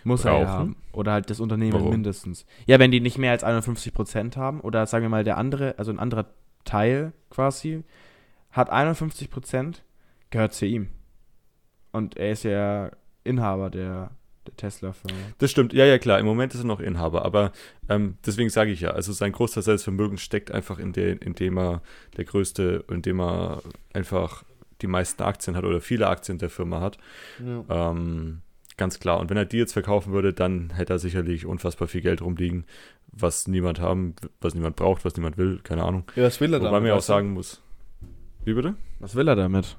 Muss 0.04 0.26
er 0.26 0.34
ja 0.34 0.38
Brauchen? 0.40 0.50
haben. 0.50 0.76
Oder 0.92 1.14
halt 1.14 1.30
das 1.30 1.40
Unternehmen 1.40 1.74
Warum? 1.74 1.92
mindestens. 1.92 2.46
Ja, 2.66 2.78
wenn 2.78 2.92
die 2.92 3.00
nicht 3.00 3.18
mehr 3.18 3.32
als 3.32 3.44
51% 3.44 4.36
haben, 4.36 4.60
oder 4.60 4.86
sagen 4.86 5.06
wir 5.06 5.10
mal 5.10 5.24
der 5.24 5.38
andere, 5.38 5.76
also 5.78 5.90
ein 5.90 6.00
anderer 6.00 6.26
Teil 6.66 7.14
quasi, 7.30 7.84
hat 8.52 8.72
51%, 8.72 9.76
gehört 10.30 10.54
zu 10.54 10.66
ihm. 10.66 10.90
Und 11.92 12.18
er 12.18 12.32
ist 12.32 12.44
ja 12.44 12.92
Inhaber 13.24 13.70
der, 13.70 14.12
der 14.46 14.56
Tesla-Firma. 14.56 15.18
Das 15.38 15.52
stimmt, 15.52 15.74
ja, 15.74 15.86
ja, 15.86 15.98
klar. 15.98 16.20
Im 16.20 16.26
Moment 16.26 16.54
ist 16.54 16.62
er 16.62 16.66
noch 16.66 16.80
Inhaber, 16.80 17.26
aber 17.26 17.52
ähm, 17.88 18.18
deswegen 18.26 18.50
sage 18.50 18.72
ich 18.72 18.82
ja, 18.82 18.92
also 18.92 19.12
sein 19.12 19.32
Großteil 19.32 19.64
seines 19.64 19.84
Vermögens 19.84 20.22
steckt 20.22 20.52
einfach 20.52 20.80
in, 20.80 20.94
der, 20.94 21.22
indem 21.22 21.58
er 21.58 21.82
der 22.18 22.26
größte, 22.26 22.86
indem 22.90 23.20
er 23.22 23.62
einfach 23.94 24.44
die 24.82 24.88
meisten 24.88 25.24
Aktien 25.24 25.56
hat 25.56 25.66
oder 25.66 25.82
viele 25.82 26.08
Aktien 26.08 26.38
der 26.38 26.50
Firma 26.50 26.80
hat. 26.82 26.98
Ja. 27.44 27.92
Ähm, 27.92 28.42
ganz 28.80 29.00
klar. 29.00 29.20
Und 29.20 29.30
wenn 29.30 29.38
er 29.38 29.46
die 29.46 29.58
jetzt 29.58 29.74
verkaufen 29.74 30.12
würde, 30.14 30.34
dann 30.34 30.72
hätte 30.72 30.94
er 30.94 31.00
sicherlich 31.00 31.46
unfassbar 31.46 31.88
viel 31.88 32.02
Geld 32.02 32.22
rumliegen, 32.24 32.66
was 33.12 33.48
niemand 33.48 33.80
haben, 33.80 34.16
was 34.42 34.56
niemand 34.56 34.76
braucht, 34.76 35.06
was 35.06 35.16
niemand 35.16 35.38
will, 35.38 35.60
keine 35.64 35.84
Ahnung. 35.84 36.06
Ja, 36.16 36.24
was 36.24 36.42
will 36.42 36.54
er 36.54 36.60
Wobei 36.62 36.72
man 36.72 36.86
ja 36.88 36.96
auch 36.96 37.02
sagen 37.02 37.32
muss. 37.34 37.62
Wie 38.44 38.54
bitte? 38.54 38.76
Was 39.00 39.14
will 39.16 39.28
er 39.28 39.36
damit? 39.36 39.78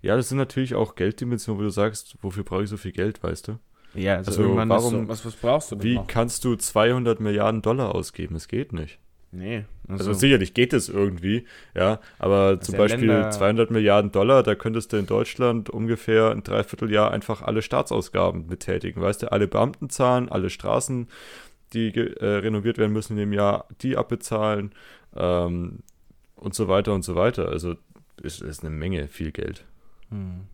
Ja, 0.00 0.16
das 0.16 0.28
sind 0.28 0.38
natürlich 0.38 0.74
auch 0.74 0.94
Gelddimensionen, 0.94 1.60
wo 1.60 1.64
du 1.64 1.70
sagst, 1.70 2.16
wofür 2.22 2.44
brauche 2.44 2.62
ich 2.62 2.70
so 2.70 2.76
viel 2.76 2.92
Geld, 2.92 3.22
weißt 3.22 3.48
du? 3.48 3.58
Ja, 3.94 4.16
also, 4.16 4.30
Also 4.30 4.56
warum- 4.56 4.70
ist 4.76 4.90
so, 4.90 5.08
was, 5.08 5.24
was 5.26 5.34
brauchst 5.36 5.70
du 5.72 5.76
denn 5.76 5.84
Wie 5.84 5.94
noch? 5.96 6.06
kannst 6.06 6.44
du 6.44 6.54
200 6.56 7.20
Milliarden 7.20 7.62
Dollar 7.62 7.94
ausgeben? 7.94 8.36
Es 8.36 8.48
geht 8.48 8.72
nicht. 8.72 8.98
Nee. 9.32 9.64
Also, 9.88 10.12
sicherlich 10.12 10.54
geht 10.54 10.72
es 10.72 10.88
irgendwie, 10.88 11.46
ja, 11.74 12.00
aber 12.18 12.60
zum 12.60 12.74
ja 12.74 12.78
Beispiel 12.78 13.08
Länder- 13.08 13.30
200 13.30 13.70
Milliarden 13.70 14.10
Dollar, 14.10 14.42
da 14.42 14.54
könntest 14.54 14.92
du 14.92 14.96
in 14.96 15.06
Deutschland 15.06 15.68
ungefähr 15.68 16.30
ein 16.30 16.42
Dreivierteljahr 16.42 17.10
einfach 17.10 17.42
alle 17.42 17.62
Staatsausgaben 17.62 18.46
betätigen, 18.46 19.00
weißt 19.00 19.22
du, 19.22 19.32
alle 19.32 19.46
Beamten 19.46 19.90
zahlen, 19.90 20.28
alle 20.28 20.50
Straßen, 20.50 21.08
die 21.72 21.88
äh, 21.94 22.24
renoviert 22.24 22.78
werden 22.78 22.92
müssen 22.92 23.12
in 23.12 23.18
dem 23.18 23.32
Jahr, 23.32 23.66
die 23.82 23.96
abbezahlen 23.96 24.72
ähm, 25.14 25.80
und 26.36 26.54
so 26.54 26.68
weiter 26.68 26.94
und 26.94 27.02
so 27.02 27.14
weiter. 27.14 27.48
Also 27.48 27.74
ist, 28.22 28.40
ist 28.42 28.64
eine 28.64 28.74
Menge 28.74 29.08
viel 29.08 29.32
Geld. 29.32 29.64
Hm. 30.10 30.46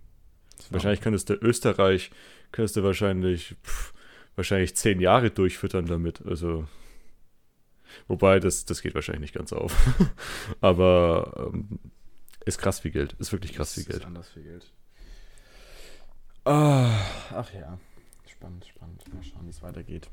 Wahrscheinlich 0.71 1.01
könntest 1.01 1.29
du 1.29 1.35
Österreich, 1.35 2.11
könntest 2.53 2.77
du 2.77 2.83
wahrscheinlich, 2.83 3.57
pff, 3.65 3.93
wahrscheinlich 4.37 4.77
zehn 4.77 5.01
Jahre 5.01 5.31
durchfüttern 5.31 5.87
damit. 5.87 6.23
Also, 6.27 6.67
wobei, 8.09 8.41
das, 8.41 8.65
das 8.65 8.83
geht 8.83 8.95
wahrscheinlich 8.95 9.21
nicht 9.23 9.35
ganz 9.35 9.53
auf. 9.53 9.75
Aber 10.61 11.51
ähm, 11.53 11.79
ist 12.45 12.59
krass 12.59 12.81
viel 12.81 12.91
Geld. 12.91 13.15
Ist 13.15 13.33
wirklich 13.33 13.53
krass 13.55 13.75
viel 13.75 13.85
Das 13.85 13.95
ist 13.95 13.99
Geld. 14.01 14.07
anders 14.07 14.29
viel 14.31 14.43
Geld. 14.43 14.73
Ah, 16.45 16.91
ach 17.35 17.53
ja. 17.55 17.79
Spannend, 18.27 18.65
spannend. 18.67 19.15
Mal 19.15 19.23
schauen, 19.23 19.47
wie 19.47 19.51
es 19.51 19.63
weitergeht. 19.63 20.09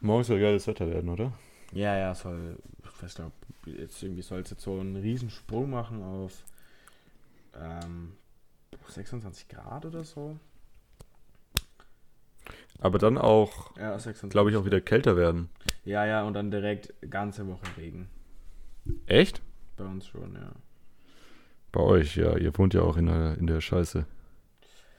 Morgen 0.00 0.24
soll 0.24 0.40
geiles 0.40 0.66
Wetter 0.66 0.88
werden, 0.88 1.10
oder? 1.10 1.32
Ja, 1.72 1.96
ja, 1.96 2.14
soll, 2.14 2.58
ich 2.84 3.02
weiß 3.02 3.18
nicht, 3.18 3.26
ob 3.28 3.66
jetzt 3.66 4.02
irgendwie 4.02 4.22
soll 4.22 4.40
es 4.40 4.50
jetzt 4.50 4.62
so 4.62 4.78
einen 4.80 4.96
riesen 4.96 5.30
Sprung 5.30 5.70
machen 5.70 6.02
auf 6.02 6.44
ähm, 7.54 8.14
26 8.88 9.48
Grad 9.48 9.84
oder 9.86 10.04
so. 10.04 10.38
Aber 12.82 12.98
dann 12.98 13.16
auch, 13.16 13.76
Ja, 13.76 13.92
26. 13.98 14.30
glaube 14.30 14.50
ich, 14.50 14.56
auch 14.56 14.64
wieder 14.64 14.80
kälter 14.80 15.16
werden. 15.16 15.48
Ja, 15.84 16.04
ja, 16.04 16.24
und 16.24 16.34
dann 16.34 16.50
direkt 16.50 16.92
ganze 17.08 17.46
Woche 17.46 17.62
Regen. 17.78 18.08
Echt? 19.06 19.40
Bei 19.76 19.84
uns 19.84 20.06
schon, 20.08 20.34
ja. 20.34 20.50
Bei 21.70 21.80
euch, 21.80 22.16
ja. 22.16 22.36
Ihr 22.36 22.56
wohnt 22.58 22.74
ja 22.74 22.82
auch 22.82 22.96
in 22.96 23.06
der, 23.06 23.38
in 23.38 23.46
der 23.46 23.60
Scheiße. 23.60 24.04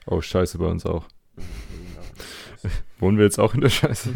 Oh, 0.05 0.21
Scheiße 0.21 0.57
bei 0.57 0.65
uns 0.65 0.85
auch. 0.85 1.05
Wohnen 2.99 3.17
wir 3.17 3.25
jetzt 3.25 3.39
auch 3.39 3.53
in 3.53 3.59
der 3.61 3.69
Scheiße? 3.69 4.11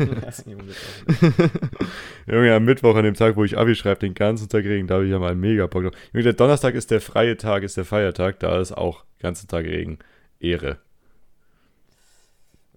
Junge, 2.26 2.56
am 2.56 2.64
Mittwoch, 2.64 2.96
an 2.96 3.04
dem 3.04 3.16
Tag, 3.16 3.36
wo 3.36 3.44
ich 3.44 3.58
Abi 3.58 3.76
schreibe, 3.76 4.00
den 4.00 4.14
ganzen 4.14 4.48
Tag 4.48 4.64
Regen, 4.64 4.88
da 4.88 4.96
habe 4.96 5.06
ich 5.06 5.12
ja 5.12 5.20
mal 5.20 5.36
mega 5.36 5.68
Bock 5.68 5.84
drauf. 5.84 5.94
Junge, 6.14 6.24
der 6.24 6.34
Donnerstag 6.34 6.74
ist 6.76 6.90
der 6.92 7.02
freie 7.02 7.36
Tag, 7.36 7.64
ist 7.64 7.76
der 7.76 7.86
Feiertag, 7.86 8.40
da 8.40 8.60
ist 8.62 8.72
auch 8.72 9.04
ganzen 9.20 9.48
Tag 9.50 9.66
Regen. 9.66 10.00
Ehre. 10.40 10.78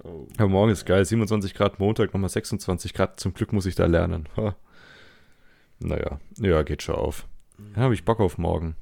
Oh. 0.04 0.26
Aber 0.36 0.48
morgen 0.48 0.72
ist 0.72 0.84
geil, 0.86 1.04
27 1.04 1.54
Grad, 1.54 1.78
Montag 1.78 2.12
nochmal 2.12 2.30
26 2.30 2.94
Grad, 2.94 3.20
zum 3.20 3.34
Glück 3.34 3.52
muss 3.52 3.66
ich 3.66 3.74
da 3.74 3.86
lernen. 3.86 4.28
Ha. 4.36 4.56
Naja, 5.80 6.20
ja, 6.38 6.62
geht 6.62 6.82
schon 6.82 6.96
auf. 6.96 7.26
Dann 7.56 7.84
habe 7.84 7.94
ich 7.94 8.04
Bock 8.04 8.20
auf 8.20 8.38
morgen. 8.38 8.76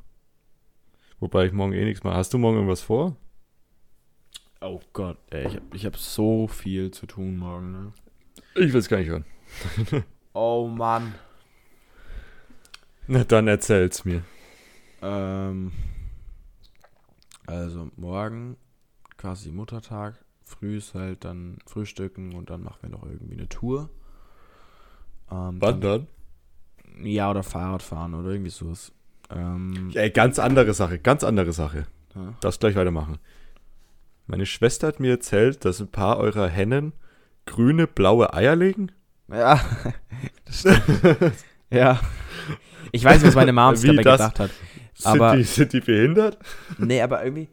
Wobei 1.20 1.46
ich 1.46 1.52
morgen 1.52 1.72
eh 1.72 1.84
nichts 1.84 2.04
mache. 2.04 2.16
Hast 2.16 2.32
du 2.32 2.38
morgen 2.38 2.56
irgendwas 2.56 2.82
vor? 2.82 3.16
Oh 4.60 4.80
Gott, 4.92 5.18
ey, 5.30 5.46
ich 5.46 5.54
habe 5.54 5.66
ich 5.72 5.86
hab 5.86 5.96
so 5.96 6.48
viel 6.48 6.90
zu 6.90 7.06
tun 7.06 7.36
morgen, 7.38 7.72
ne? 7.72 7.92
Ich 8.56 8.72
will 8.72 8.80
es 8.80 8.88
gar 8.88 8.98
nicht 8.98 9.08
hören. 9.08 9.24
Oh 10.34 10.68
Mann. 10.68 11.14
Na, 13.08 13.24
dann 13.24 13.48
erzähl's 13.48 14.04
mir. 14.04 14.22
Ähm, 15.02 15.72
also 17.46 17.90
morgen 17.96 18.56
quasi 19.16 19.50
Muttertag. 19.50 20.22
Früh 20.48 20.78
ist 20.78 20.94
halt 20.94 21.24
dann 21.24 21.58
Frühstücken 21.66 22.34
und 22.34 22.50
dann 22.50 22.62
machen 22.62 22.78
wir 22.82 22.88
noch 22.90 23.04
irgendwie 23.04 23.34
eine 23.34 23.48
Tour. 23.48 23.90
Ähm, 25.30 25.60
dann, 25.60 25.80
dann? 25.80 26.06
ja, 27.02 27.30
oder 27.30 27.42
Fahrrad 27.42 27.82
fahren 27.82 28.14
oder 28.14 28.30
irgendwie 28.30 28.50
sowas. 28.50 28.92
Ähm, 29.30 29.90
Ey, 29.94 30.10
ganz 30.10 30.38
andere 30.38 30.72
Sache, 30.74 30.98
ganz 30.98 31.22
andere 31.22 31.52
Sache. 31.52 31.86
ja. 32.14 32.34
Darfst 32.40 32.60
gleich 32.60 32.74
weitermachen. 32.76 33.18
Meine 34.26 34.46
Schwester 34.46 34.86
hat 34.88 35.00
mir 35.00 35.10
erzählt, 35.12 35.64
dass 35.64 35.80
ein 35.80 35.88
paar 35.88 36.18
eurer 36.18 36.48
Hennen 36.48 36.92
grüne, 37.46 37.86
blaue 37.86 38.32
Eier 38.34 38.56
legen. 38.56 38.90
Ja, 39.30 39.60
das 40.46 40.60
stimmt. 40.60 41.34
ja. 41.70 42.00
Ich 42.92 43.04
weiß, 43.04 43.22
was 43.22 43.34
meine 43.34 43.52
Mom 43.52 43.80
Wie 43.82 43.86
dabei 43.88 44.02
das? 44.02 44.18
gedacht 44.18 44.40
hat. 44.40 44.50
Sind, 44.94 45.06
Aber- 45.12 45.36
die, 45.36 45.44
sind 45.44 45.72
die 45.74 45.80
behindert? 45.80 46.38
Nee, 46.78 47.02
aber 47.02 47.22
irgendwie. 47.22 47.48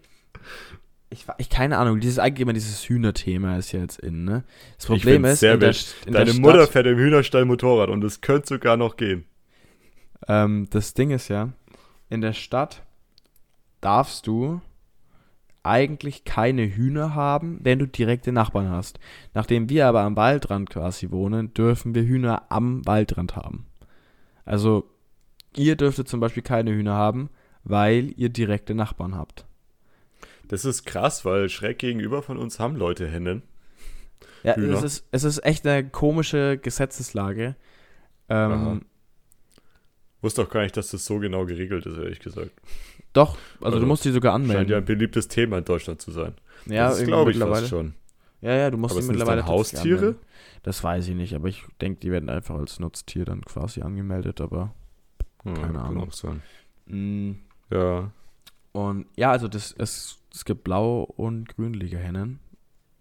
Ich, 1.15 1.25
ich 1.37 1.49
keine 1.49 1.77
Ahnung, 1.77 2.01
dieses 2.01 2.19
eigentlich 2.19 2.41
immer 2.41 2.51
dieses 2.51 2.89
Hühnerthema 2.89 3.57
ist 3.57 3.71
ja 3.71 3.79
jetzt 3.79 3.99
in, 3.99 4.25
ne? 4.25 4.43
Das 4.75 4.87
Problem 4.87 5.23
ist, 5.23 5.41
in 5.41 5.59
der, 5.61 5.73
in 6.05 6.13
Deine 6.13 6.31
Stadt, 6.31 6.41
Mutter 6.41 6.67
fährt 6.67 6.87
im 6.87 6.97
Hühnerstall 6.97 7.45
Motorrad 7.45 7.89
und 7.89 8.03
es 8.03 8.19
könnte 8.19 8.47
sogar 8.47 8.75
noch 8.75 8.97
gehen. 8.97 9.23
ähm, 10.27 10.67
das 10.71 10.93
Ding 10.93 11.11
ist 11.11 11.29
ja, 11.29 11.53
in 12.09 12.19
der 12.19 12.33
Stadt 12.33 12.83
darfst 13.79 14.27
du 14.27 14.59
eigentlich 15.63 16.25
keine 16.25 16.63
Hühner 16.63 17.15
haben, 17.15 17.59
wenn 17.61 17.79
du 17.79 17.87
direkte 17.87 18.33
Nachbarn 18.33 18.69
hast. 18.69 18.99
Nachdem 19.33 19.69
wir 19.69 19.87
aber 19.87 20.01
am 20.01 20.15
Waldrand 20.17 20.69
quasi 20.69 21.11
wohnen, 21.11 21.53
dürfen 21.53 21.95
wir 21.95 22.03
Hühner 22.03 22.43
am 22.49 22.85
Waldrand 22.85 23.35
haben. 23.37 23.65
Also, 24.43 24.89
ihr 25.55 25.77
dürftet 25.77 26.09
zum 26.09 26.19
Beispiel 26.19 26.43
keine 26.43 26.71
Hühner 26.71 26.93
haben, 26.93 27.29
weil 27.63 28.13
ihr 28.17 28.29
direkte 28.29 28.75
Nachbarn 28.75 29.15
habt. 29.15 29.45
Das 30.47 30.65
ist 30.65 30.85
krass, 30.85 31.25
weil 31.25 31.49
schräg 31.49 31.79
gegenüber 31.79 32.21
von 32.21 32.37
uns 32.37 32.59
haben 32.59 32.75
Leute 32.75 33.07
Hennen. 33.07 33.43
Ja, 34.43 34.55
Hühner. 34.55 34.75
es 34.77 34.83
ist, 34.83 35.07
es 35.11 35.23
ist 35.23 35.43
echt 35.45 35.65
eine 35.65 35.89
komische 35.89 36.57
Gesetzeslage. 36.57 37.55
Ähm, 38.29 38.85
Wusste 40.21 40.41
auch 40.43 40.49
gar 40.49 40.61
nicht, 40.61 40.75
dass 40.77 40.91
das 40.91 41.05
so 41.05 41.19
genau 41.19 41.45
geregelt 41.45 41.85
ist, 41.85 41.97
ehrlich 41.97 42.19
gesagt. 42.19 42.51
doch, 43.13 43.37
also, 43.55 43.65
Also, 43.65 43.79
du 43.79 43.85
musst 43.85 44.05
die 44.05 44.11
sogar 44.11 44.33
Scheint 44.33 44.49
ja 44.49 44.59
ein 44.59 44.61
anmelden. 44.65 44.85
beliebtes 44.85 45.27
Thema 45.27 45.59
in 45.59 45.65
Deutschland 45.65 46.01
zu 46.01 46.11
sein. 46.11 46.33
Ja, 46.65 46.89
das 46.89 47.03
glaube 47.03 47.31
ich 47.31 47.37
fast 47.37 47.67
schon. 47.69 47.93
Ja, 48.41 48.53
ja, 48.55 48.69
du 48.71 48.77
musst 48.77 48.91
Aber 48.91 49.01
die 49.01 49.07
das 49.07 49.11
mittlerweile 49.11 49.41
dann 49.41 49.47
tatsächlich 49.47 49.79
Haustiere? 49.79 49.99
anmelden. 49.99 50.21
Das 50.63 50.83
weiß 50.83 51.07
ich 51.07 51.15
nicht, 51.15 51.33
aber 51.35 51.47
ich 51.47 51.63
denke, 51.81 51.99
die 51.99 52.11
werden 52.11 52.29
einfach 52.29 52.55
als 52.55 52.79
Nutztier 52.79 53.25
dann 53.25 53.41
quasi 53.45 53.81
angemeldet, 53.81 54.41
aber 54.41 54.73
Hm, 55.43 55.53
Keine 55.55 55.73
kann 55.73 55.75
Ahnung. 55.77 56.09
auch 56.09 56.13
sein. 56.13 56.41
mh, 56.87 57.35
Ja. 57.71 58.11
Und 58.75 59.05
ja, 59.15 59.31
also 59.31 59.47
das 59.47 59.73
es, 59.77 60.19
es 60.33 60.43
gibt 60.43 60.65
blau 60.65 61.03
und 61.03 61.47
grünliche 61.55 61.97
Hennen. 61.97 62.39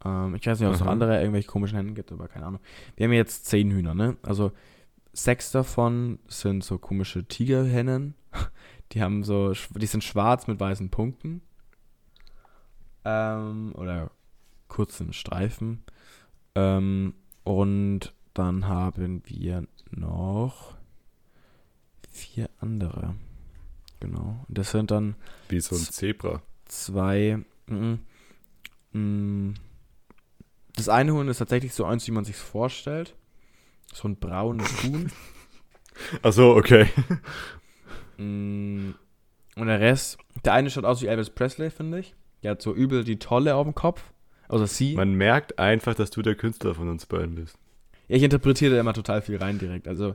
Ähm, 0.04 0.36
ich 0.36 0.46
weiß 0.46 0.60
nicht, 0.60 0.68
ob 0.68 0.74
es 0.74 0.80
noch 0.80 0.86
andere 0.86 1.18
irgendwelche 1.18 1.48
komischen 1.48 1.76
Hennen 1.76 1.96
gibt, 1.96 2.12
aber 2.12 2.28
keine 2.28 2.46
Ahnung. 2.46 2.60
Wir 2.94 3.06
haben 3.06 3.12
jetzt 3.12 3.46
zehn 3.46 3.72
Hühner, 3.72 3.92
ne? 3.92 4.16
Also 4.22 4.52
sechs 5.12 5.50
davon 5.50 6.20
sind 6.28 6.62
so 6.62 6.78
komische 6.78 7.24
Tigerhennen. 7.24 8.14
Die 8.92 9.02
haben 9.02 9.24
so, 9.24 9.52
die 9.74 9.86
sind 9.86 10.04
schwarz 10.04 10.46
mit 10.46 10.60
weißen 10.60 10.90
Punkten. 10.90 11.40
Ähm, 13.04 13.74
oder 13.74 14.12
kurzen 14.68 15.12
Streifen. 15.12 15.82
Ähm, 16.54 17.14
und 17.42 18.14
dann 18.34 18.68
haben 18.68 19.22
wir 19.24 19.66
noch 19.90 20.76
vier 22.08 22.50
andere. 22.60 23.16
Genau. 24.00 24.44
Und 24.48 24.58
das 24.58 24.70
sind 24.70 24.90
dann 24.90 25.14
Wie 25.48 25.60
so 25.60 25.74
ein 25.76 25.80
Zebra. 25.82 26.42
zwei. 26.66 27.38
Mm, 27.66 27.94
mm, 28.92 29.54
das 30.76 30.88
eine 30.88 31.12
Huhn 31.14 31.28
ist 31.28 31.38
tatsächlich 31.38 31.72
so 31.74 31.84
eins, 31.84 32.06
wie 32.06 32.10
man 32.12 32.24
sich 32.24 32.36
vorstellt. 32.36 33.14
So 33.92 34.08
ein 34.08 34.16
braunes 34.16 34.82
Huhn. 34.82 35.10
Achso, 36.22 36.56
okay. 36.56 36.88
Mm, 38.16 38.92
Und 39.56 39.66
der 39.66 39.80
Rest, 39.80 40.18
der 40.44 40.52
eine 40.52 40.70
schaut 40.70 40.84
aus 40.84 41.02
wie 41.02 41.06
Elvis 41.06 41.30
Presley, 41.30 41.70
finde 41.70 41.98
ich. 42.00 42.14
Der 42.44 42.52
hat 42.52 42.62
so 42.62 42.72
übel 42.74 43.02
die 43.04 43.18
Tolle 43.18 43.56
auf 43.56 43.64
dem 43.66 43.74
Kopf. 43.74 44.04
Außer 44.48 44.66
sie. 44.68 44.94
Man 44.94 45.14
merkt 45.14 45.58
einfach, 45.58 45.94
dass 45.94 46.10
du 46.10 46.22
der 46.22 46.34
Künstler 46.36 46.74
von 46.74 46.88
uns 46.88 47.06
beiden 47.06 47.34
bist. 47.34 47.58
Ja, 48.06 48.16
ich 48.16 48.22
interpretiere 48.22 48.74
da 48.74 48.80
immer 48.80 48.92
total 48.92 49.22
viel 49.22 49.36
rein 49.38 49.58
direkt. 49.58 49.88
Also, 49.88 50.14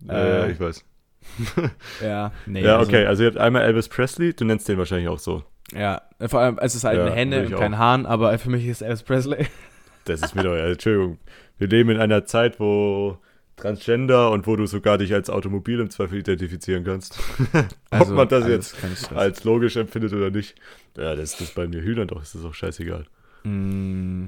Ja, 0.00 0.12
ja, 0.28 0.44
Äh, 0.44 0.52
ich 0.52 0.60
weiß. 0.60 0.84
ja, 2.02 2.32
nee. 2.46 2.62
ja, 2.62 2.78
also- 2.78 2.90
okay, 2.90 3.06
also 3.06 3.22
ihr 3.22 3.28
habt 3.30 3.38
einmal 3.38 3.62
Elvis 3.62 3.88
Presley, 3.88 4.34
du 4.34 4.44
nennst 4.44 4.68
den 4.68 4.78
wahrscheinlich 4.78 5.08
auch 5.08 5.18
so. 5.18 5.44
Ja, 5.74 6.02
vor 6.26 6.40
allem, 6.40 6.58
es 6.60 6.74
ist 6.74 6.84
halt 6.84 6.98
Ja, 6.98 7.12
eine 7.12 7.36
würde 7.42 7.54
und 7.54 7.60
kein 7.60 7.74
auch. 7.74 7.78
Hahn, 7.78 8.06
aber 8.06 8.36
für 8.38 8.50
mich 8.50 8.66
ist 8.66 8.82
Elvis 8.82 9.02
Presley. 9.02 9.46
Das 10.04 10.22
ist 10.22 10.34
mir 10.34 10.42
doch, 10.42 10.56
ja, 10.56 10.66
Entschuldigung. 10.66 11.18
Wir 11.58 11.68
leben 11.68 11.90
in 11.90 11.98
einer 11.98 12.24
Zeit, 12.24 12.58
wo 12.58 13.18
Transgender 13.56 14.30
und 14.30 14.46
wo 14.46 14.56
du 14.56 14.64
sogar 14.66 14.96
dich 14.96 15.12
als 15.12 15.28
Automobil 15.28 15.80
im 15.80 15.90
Zweifel 15.90 16.20
identifizieren 16.20 16.82
kannst. 16.84 17.18
Ob 17.90 18.08
man 18.08 18.26
das 18.26 18.44
alles 18.44 18.74
jetzt 18.80 19.12
als 19.12 19.44
logisch 19.44 19.76
empfindet 19.76 20.14
oder 20.14 20.30
nicht. 20.30 20.54
Ja, 20.96 21.14
das 21.14 21.38
ist 21.40 21.54
bei 21.54 21.66
mir 21.66 21.82
Hühnern 21.82 22.08
doch, 22.08 22.22
ist 22.22 22.34
das 22.34 22.44
auch 22.44 22.54
scheißegal. 22.54 23.04
Mm, 23.44 24.26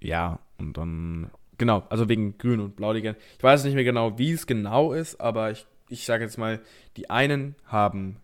ja, 0.00 0.40
und 0.58 0.76
dann, 0.76 1.30
genau, 1.58 1.84
also 1.90 2.08
wegen 2.08 2.36
Grün 2.38 2.58
und 2.60 2.74
Blau. 2.76 2.92
Ich 2.94 3.14
weiß 3.40 3.64
nicht 3.64 3.74
mehr 3.74 3.84
genau, 3.84 4.18
wie 4.18 4.32
es 4.32 4.46
genau 4.46 4.92
ist, 4.94 5.20
aber 5.20 5.50
ich, 5.52 5.66
ich 5.88 6.04
sage 6.04 6.24
jetzt 6.24 6.38
mal, 6.38 6.60
die 6.96 7.10
einen 7.10 7.56
haben 7.64 8.20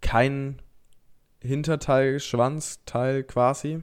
keinen 0.00 0.60
Hinterteil, 1.40 2.20
Schwanzteil 2.20 3.24
quasi. 3.24 3.82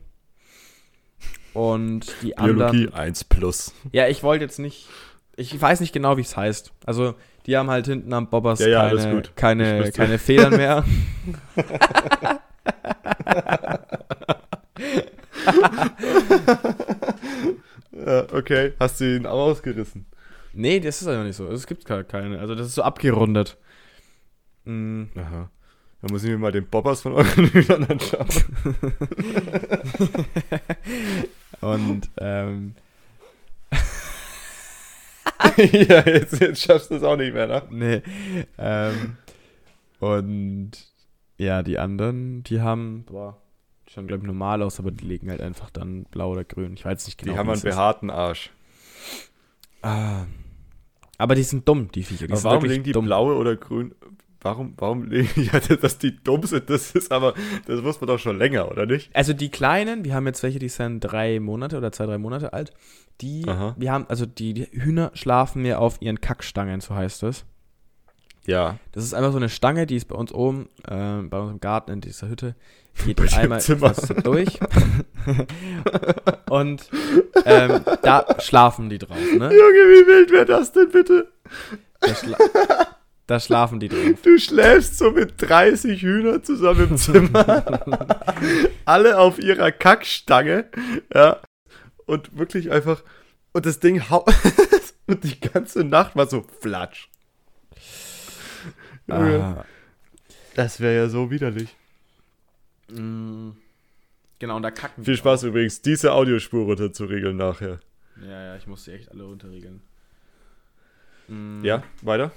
Und 1.54 2.14
die 2.22 2.34
Biologie 2.34 2.88
anderen. 2.88 2.94
1 2.94 3.24
plus. 3.26 3.74
Ja, 3.92 4.08
ich 4.08 4.24
wollte 4.24 4.44
jetzt 4.44 4.60
nicht. 4.60 4.88
Ich 5.38 5.60
weiß 5.60 5.80
nicht 5.80 5.94
genau, 5.94 6.18
wie 6.18 6.22
es 6.22 6.36
heißt. 6.36 6.74
Also, 6.86 7.16
die 7.46 7.58
haben 7.58 7.70
halt 7.70 7.86
hinten 7.86 8.14
am 8.14 8.30
Bobbers 8.30 8.60
Ja, 8.60 8.68
ja, 8.68 8.90
keine, 8.90 9.22
keine, 9.36 9.92
keine 9.92 10.18
Federn 10.18 10.56
mehr. 10.56 10.86
Ja, 18.06 18.26
okay. 18.34 18.74
Hast 18.80 19.00
du 19.00 19.16
ihn 19.16 19.26
auch 19.26 19.48
ausgerissen? 19.48 20.06
Nee, 20.56 20.80
das 20.80 21.02
ist 21.02 21.08
aber 21.08 21.24
nicht 21.24 21.36
so. 21.36 21.48
Es 21.48 21.68
gibt 21.68 21.86
gar 21.86 22.04
keine. 22.04 22.40
Also, 22.40 22.56
das 22.56 22.68
ist 22.68 22.76
so 22.76 22.84
abgerundet. 22.84 23.58
Mm, 24.66 25.06
Aha. 25.16 25.50
Dann 26.02 26.12
muss 26.12 26.24
ich 26.24 26.30
mir 26.30 26.38
mal 26.38 26.52
den 26.52 26.68
Bobbers 26.68 27.02
von 27.02 27.14
euren 27.14 27.48
Hühnern 27.52 27.86
anschauen. 27.86 28.28
Und, 31.62 32.10
ähm, 32.20 32.76
ja, 35.58 36.08
jetzt, 36.08 36.40
jetzt 36.40 36.62
schaffst 36.62 36.92
du 36.92 36.96
es 36.96 37.04
auch 37.04 37.18
nicht 37.18 37.34
mehr, 37.34 37.48
ne? 37.48 37.64
nee. 37.70 38.02
Ähm, 38.58 39.18
und, 40.00 40.72
ja, 41.38 41.64
die 41.64 41.80
anderen, 41.80 42.44
die 42.44 42.62
haben, 42.62 43.04
boah, 43.06 43.42
die 43.88 43.94
schauen, 43.94 44.08
glaube 44.08 44.24
ich, 44.24 44.28
normal 44.28 44.62
aus, 44.62 44.80
aber 44.80 44.92
die 44.92 45.06
legen 45.06 45.30
halt 45.30 45.42
einfach 45.42 45.70
dann 45.70 46.04
blau 46.06 46.32
oder 46.32 46.44
grün. 46.44 46.74
Ich 46.76 46.86
weiß 46.86 47.06
nicht 47.06 47.18
genau. 47.18 47.34
Die 47.34 47.40
haben 47.40 47.50
einen 47.50 47.62
behaarten 47.62 48.10
Arsch. 48.10 48.52
Ah. 49.82 50.26
Aber 51.18 51.36
die 51.36 51.44
sind 51.44 51.68
dumm, 51.68 51.90
die 51.94 52.04
Viecher. 52.04 52.28
Die 52.28 52.34
Aber 52.34 52.44
warum 52.44 52.66
legen 52.66 52.84
die 52.84 52.92
dumm. 52.92 53.06
blaue 53.06 53.36
oder 53.36 53.56
grün? 53.56 53.94
Warum, 54.42 54.74
warum 54.78 55.06
legen 55.06 55.30
ja, 55.52 55.60
dass 55.60 55.98
die 55.98 56.16
dumm 56.24 56.44
sind, 56.44 56.70
das 56.70 56.92
ist 56.92 57.12
aber, 57.12 57.34
das 57.66 57.84
wusste 57.84 58.06
man 58.06 58.16
doch 58.16 58.20
schon 58.20 58.38
länger, 58.38 58.70
oder 58.70 58.86
nicht? 58.86 59.10
Also 59.16 59.34
die 59.34 59.50
kleinen, 59.50 60.06
wir 60.06 60.14
haben 60.14 60.28
jetzt 60.28 60.44
welche, 60.44 60.60
die 60.60 60.70
sind 60.70 61.00
drei 61.00 61.40
Monate 61.40 61.78
oder 61.78 61.92
zwei, 61.92 62.06
drei 62.06 62.20
Monate 62.20 62.54
alt. 62.54 62.72
Die, 63.22 63.44
Aha. 63.48 63.76
wir 63.78 63.92
haben, 63.92 64.06
also 64.08 64.26
die, 64.26 64.54
die 64.54 64.68
Hühner 64.72 65.10
schlafen 65.16 65.64
mehr 65.64 65.80
auf 65.82 66.02
ihren 66.02 66.22
Kackstangen, 66.22 66.80
so 66.82 66.94
heißt 66.94 67.24
es. 67.24 67.46
Ja. 68.46 68.78
Das 68.92 69.04
ist 69.04 69.14
einfach 69.14 69.32
so 69.32 69.38
eine 69.38 69.50
Stange, 69.50 69.86
die 69.86 69.96
ist 69.96 70.06
bei 70.06 70.16
uns 70.16 70.32
oben, 70.34 70.70
äh, 70.88 71.22
bei 71.24 71.40
uns 71.40 71.52
im 71.52 71.60
Garten 71.60 71.92
in 71.92 72.02
dieser 72.02 72.30
Hütte. 72.30 72.56
Geht 73.04 73.18
Bei 73.18 73.38
einmal 73.38 73.60
so 73.60 73.76
durch. 74.24 74.60
Und 76.50 76.90
ähm, 77.44 77.82
da 78.04 78.26
schlafen 78.40 78.90
die 78.90 79.00
drauf, 79.00 79.18
ne? 79.18 79.50
Junge, 79.50 79.52
wie 79.52 80.08
wild 80.08 80.32
wäre 80.32 80.46
das 80.46 80.72
denn 80.72 80.90
bitte? 80.92 81.28
Da, 82.00 82.16
schla 82.16 82.38
da 83.28 83.40
schlafen 83.40 83.80
die 83.80 83.90
drauf. 83.90 84.22
Du 84.24 84.40
schläfst 84.40 84.98
so 84.98 85.12
mit 85.12 85.34
30 85.38 86.02
Hühnern 86.02 86.44
zusammen 86.44 86.92
im 86.92 86.98
Zimmer. 86.98 87.66
Alle 88.86 89.20
auf 89.20 89.40
ihrer 89.40 89.72
Kackstange. 89.72 90.70
Ja. 91.14 91.42
Und 92.06 92.38
wirklich 92.38 92.72
einfach. 92.72 93.04
Und 93.52 93.66
das 93.66 93.80
Ding 93.80 94.10
haut. 94.10 94.34
und 95.08 95.24
die 95.24 95.40
ganze 95.40 95.84
Nacht 95.84 96.16
war 96.16 96.28
so 96.28 96.46
flatsch. 96.62 97.10
Ah, 99.08 99.66
Das 100.56 100.80
wäre 100.80 100.96
ja 100.96 101.10
so 101.10 101.30
widerlich. 101.32 101.76
mm, 102.90 103.52
genau, 104.40 104.56
und 104.58 104.62
da 104.64 104.72
kacken 104.72 105.04
Viel 105.04 105.18
Spaß 105.18 105.44
übrigens, 105.44 105.82
diese 105.82 106.14
Audiospur 106.14 106.66
runter 106.66 106.92
zu 106.94 107.06
regeln 107.06 107.38
nachher. 107.38 107.80
auch. 108.20 108.24
Ja, 108.24 108.42
ja, 108.46 108.56
ich 108.56 108.66
muss 108.68 108.86
die 108.86 108.92
echt 108.92 109.12
alle 109.12 109.24
runterregeln. 109.24 109.82
Mm, 111.28 111.64
Ja, 111.66 111.84
weiter? 112.02 112.32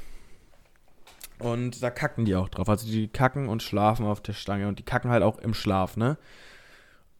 Und 1.38 1.82
da 1.82 1.90
kacken 1.90 2.24
die 2.24 2.34
auch 2.34 2.48
drauf. 2.48 2.68
Also 2.68 2.86
die 2.90 3.06
kacken 3.08 3.48
und 3.48 3.62
schlafen 3.62 4.04
auf 4.06 4.20
der 4.20 4.32
Stange 4.32 4.66
und 4.66 4.78
die 4.80 4.82
kacken 4.82 5.10
halt 5.10 5.22
auch 5.22 5.38
im 5.38 5.54
Schlaf, 5.54 5.96
ne? 5.96 6.18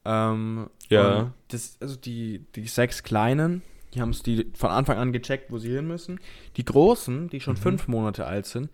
Ähm, 0.05 0.69
Ja. 0.89 1.21
und 1.21 1.33
Das, 1.49 1.77
also 1.81 1.95
die, 1.97 2.45
die 2.57 2.67
sechs 2.67 3.03
Kleinen, 3.05 3.63
die 3.95 4.01
haben 4.01 4.11
es 4.11 4.23
die 4.23 4.51
von 4.55 4.71
Anfang 4.71 4.99
an 4.99 5.13
gecheckt, 5.13 5.51
wo 5.53 5.59
sie 5.59 5.71
hin 5.75 5.87
müssen. 5.87 6.19
Die 6.57 6.65
Großen, 6.65 7.29
die 7.29 7.41
schon 7.41 7.55
Mhm. 7.55 7.59
fünf 7.59 7.89
Monate 7.89 8.27
alt 8.27 8.47
sind, 8.47 8.71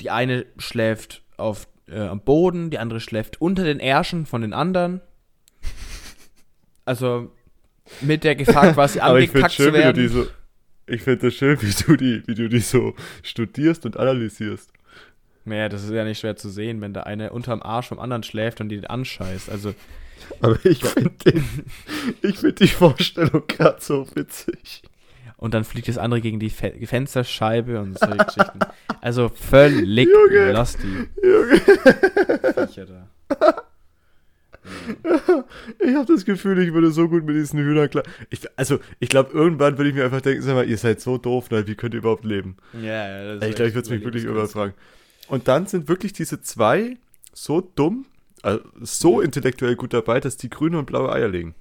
die 0.00 0.10
eine 0.10 0.46
schläft 0.58 1.22
auf, 1.36 1.68
äh, 1.88 2.00
am 2.00 2.20
Boden, 2.20 2.70
die 2.70 2.78
andere 2.78 3.00
schläft 3.00 3.40
unter 3.40 3.64
den 3.64 3.80
Ärschen 3.80 4.26
von 4.26 4.42
den 4.42 4.52
anderen. 4.52 5.00
Also 6.84 7.32
mit 8.00 8.24
der 8.24 8.36
Gefahr 8.36 8.72
quasi 8.74 9.00
angekackt 9.00 9.52
schön, 9.52 9.66
zu 9.66 9.72
werden. 9.72 10.08
so. 10.08 10.26
Ich 10.86 11.02
finde 11.02 11.26
das 11.26 11.34
schön, 11.34 11.60
wie 11.62 11.72
du 11.84 11.96
die, 11.96 12.22
wie 12.26 12.34
du 12.34 12.48
die 12.48 12.58
so 12.60 12.94
studierst 13.22 13.86
und 13.86 13.96
analysierst. 13.96 14.70
Naja, 15.46 15.68
das 15.68 15.84
ist 15.84 15.90
ja 15.90 16.04
nicht 16.04 16.20
schwer 16.20 16.36
zu 16.36 16.48
sehen, 16.48 16.80
wenn 16.80 16.94
der 16.94 17.06
eine 17.06 17.32
unterm 17.32 17.62
Arsch 17.62 17.88
vom 17.88 17.98
anderen 17.98 18.22
schläft 18.22 18.60
und 18.60 18.68
die 18.68 18.76
den 18.76 18.86
anscheißt. 18.86 19.50
Also, 19.50 19.74
Aber 20.40 20.58
ich 20.64 20.82
finde 20.84 21.42
ich 22.22 22.38
find 22.38 22.60
die 22.60 22.68
Vorstellung 22.68 23.42
gerade 23.46 23.80
so 23.80 24.06
witzig. 24.14 24.82
Und 25.44 25.52
dann 25.52 25.64
fliegt 25.64 25.88
das 25.88 25.98
andere 25.98 26.22
gegen 26.22 26.40
die 26.40 26.48
Fe 26.48 26.72
Fensterscheibe 26.86 27.78
und 27.78 27.98
solche 27.98 28.16
Geschichten. 28.16 28.60
Also 29.02 29.28
völlig 29.28 30.08
Junge. 30.08 30.64
die 30.82 31.28
Junge. 31.28 31.60
Viecher 32.66 32.86
da. 32.86 33.10
Ich 35.80 35.94
habe 35.94 36.06
das 36.06 36.24
Gefühl, 36.24 36.58
ich 36.60 36.72
würde 36.72 36.90
so 36.90 37.10
gut 37.10 37.24
mit 37.24 37.36
diesen 37.36 37.58
Hühnern 37.58 37.90
klar. 37.90 38.04
Ich, 38.30 38.40
also, 38.56 38.78
ich 39.00 39.10
glaube, 39.10 39.32
irgendwann 39.34 39.76
würde 39.76 39.90
ich 39.90 39.94
mir 39.94 40.06
einfach 40.06 40.22
denken, 40.22 40.40
sag 40.40 40.54
mal, 40.54 40.66
ihr 40.66 40.78
seid 40.78 41.02
so 41.02 41.18
doof, 41.18 41.50
ne? 41.50 41.66
wie 41.66 41.74
könnt 41.74 41.92
ihr 41.92 41.98
überhaupt 41.98 42.24
leben? 42.24 42.56
Ja, 42.72 43.06
ja, 43.06 43.34
das 43.34 43.42
ist 43.42 43.48
Ich 43.50 43.56
glaube, 43.56 43.68
ich 43.68 43.74
würde 43.74 43.90
mich 43.90 44.02
wirklich 44.02 44.24
überfragen. 44.24 44.72
Und 45.28 45.46
dann 45.46 45.66
sind 45.66 45.88
wirklich 45.88 46.14
diese 46.14 46.40
zwei 46.40 46.96
so 47.34 47.60
dumm, 47.60 48.06
also 48.40 48.64
so 48.80 49.20
intellektuell 49.20 49.76
gut 49.76 49.92
dabei, 49.92 50.20
dass 50.20 50.38
die 50.38 50.48
grüne 50.48 50.78
und 50.78 50.86
blaue 50.86 51.12
Eier 51.12 51.28
legen. 51.28 51.54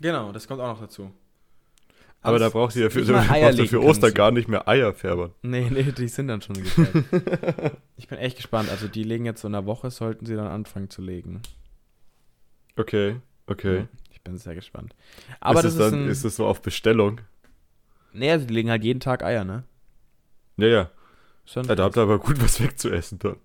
Genau, 0.00 0.32
das 0.32 0.48
kommt 0.48 0.60
auch 0.60 0.66
noch 0.66 0.80
dazu. 0.80 1.12
Aber 2.24 2.38
da 2.38 2.46
Das- 2.46 2.52
braucht 2.52 2.74
ihr 2.76 2.90
für, 2.90 3.00
Eier 3.30 3.52
legen 3.52 3.68
für 3.68 3.82
Ostern 3.82 4.12
gar 4.14 4.30
nicht 4.30 4.48
mehr 4.48 4.66
Eierfärbern. 4.66 5.32
Nee, 5.42 5.68
nee, 5.70 5.82
die 5.92 6.08
sind 6.08 6.28
dann 6.28 6.40
schon 6.42 6.56
gefärbt. 6.56 7.76
ich 7.96 8.08
bin 8.08 8.18
echt 8.18 8.36
gespannt. 8.36 8.70
Also 8.70 8.88
die 8.88 9.04
legen 9.04 9.24
jetzt 9.26 9.42
so 9.42 9.48
in 9.48 9.54
einer 9.54 9.66
Woche, 9.66 9.90
sollten 9.90 10.24
sie 10.26 10.34
dann 10.34 10.46
anfangen 10.46 10.90
zu 10.90 11.02
legen. 11.02 11.42
Okay, 12.76 13.16
okay. 13.46 13.76
Ja, 13.80 13.88
Ich 14.10 14.20
bin 14.22 14.38
sehr 14.38 14.54
gespannt. 14.54 14.94
Aber 15.40 15.60
ist 15.60 15.64
das 15.66 15.74
es 15.74 15.80
ist, 15.80 15.90
dann, 15.92 16.04
ein, 16.04 16.08
ist 16.08 16.24
es 16.24 16.36
so 16.36 16.46
auf 16.46 16.62
Bestellung? 16.62 17.20
Nee, 18.12 18.30
also 18.30 18.46
die 18.46 18.54
legen 18.54 18.70
halt 18.70 18.84
jeden 18.84 19.00
Tag 19.00 19.22
Eier, 19.22 19.44
ne? 19.44 19.64
Ja, 20.56 20.66
ja. 20.66 20.90
Schon, 21.44 21.64
ja 21.66 21.74
da 21.74 21.84
habt 21.84 21.96
ihr 21.96 22.02
aber 22.02 22.18
gut 22.18 22.42
was 22.42 22.60
wegzuessen 22.62 23.18
dann. 23.18 23.36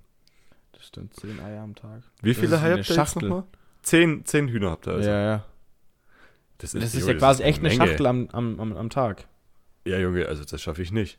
das 0.71 0.87
stimmt, 0.87 1.13
zehn 1.15 1.39
Eier 1.41 1.61
am 1.63 1.75
Tag. 1.75 2.03
Wie 2.21 2.29
Das 2.31 2.39
viele 2.39 2.57
Eier 2.59 2.77
habt 2.77 2.89
ihr 2.89 2.95
jetzt 2.95 3.15
nochmal? 3.21 3.43
Zehn, 3.81 4.25
zehn 4.25 4.47
Hühner 4.47 4.71
habt 4.71 4.87
ihr 4.87 4.93
also. 4.93 5.09
Ja, 5.09 5.21
ja. 5.21 5.45
Das 6.59 6.71
Das 6.71 6.93
ist 6.93 7.01
Junge, 7.01 7.13
ja 7.13 7.17
quasi 7.17 7.43
echt 7.43 7.59
eine 7.59 7.69
Menge. 7.69 7.87
Schachtel 7.87 8.05
am, 8.05 8.29
am, 8.31 8.59
am, 8.59 8.77
am 8.77 8.89
Tag. 8.89 9.27
Ja, 9.85 9.97
Junge, 9.97 10.27
also 10.27 10.43
das 10.45 10.61
schaffe 10.61 10.81
ich 10.81 10.91
nicht. 10.91 11.17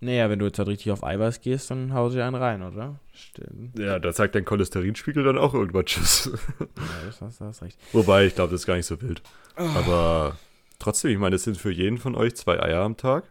Naja, 0.00 0.28
wenn 0.28 0.38
du 0.38 0.46
jetzt 0.46 0.58
halt 0.58 0.68
richtig 0.68 0.92
auf 0.92 1.02
Eiweiß 1.02 1.40
gehst, 1.40 1.70
dann 1.70 1.94
hau 1.94 2.10
sie 2.10 2.22
einen 2.22 2.36
rein, 2.36 2.62
oder? 2.62 3.00
Stimmt. 3.12 3.78
Ja, 3.78 3.98
da 3.98 4.12
sagt 4.12 4.34
dein 4.34 4.44
Cholesterinspiegel 4.44 5.24
dann 5.24 5.38
auch 5.38 5.54
irgendwann 5.54 5.86
Tschüss. 5.86 6.30
Ja, 6.60 6.66
das 7.06 7.20
hast, 7.20 7.40
das 7.40 7.48
hast 7.48 7.62
recht. 7.62 7.78
Wobei, 7.92 8.26
ich 8.26 8.34
glaube, 8.34 8.52
das 8.52 8.60
ist 8.60 8.66
gar 8.66 8.76
nicht 8.76 8.86
so 8.86 9.00
wild. 9.00 9.22
Aber 9.56 10.36
trotzdem, 10.78 11.10
ich 11.10 11.18
meine, 11.18 11.34
das 11.34 11.44
sind 11.44 11.56
für 11.56 11.72
jeden 11.72 11.98
von 11.98 12.14
euch 12.14 12.36
zwei 12.36 12.62
Eier 12.62 12.82
am 12.82 12.96
Tag. 12.96 13.24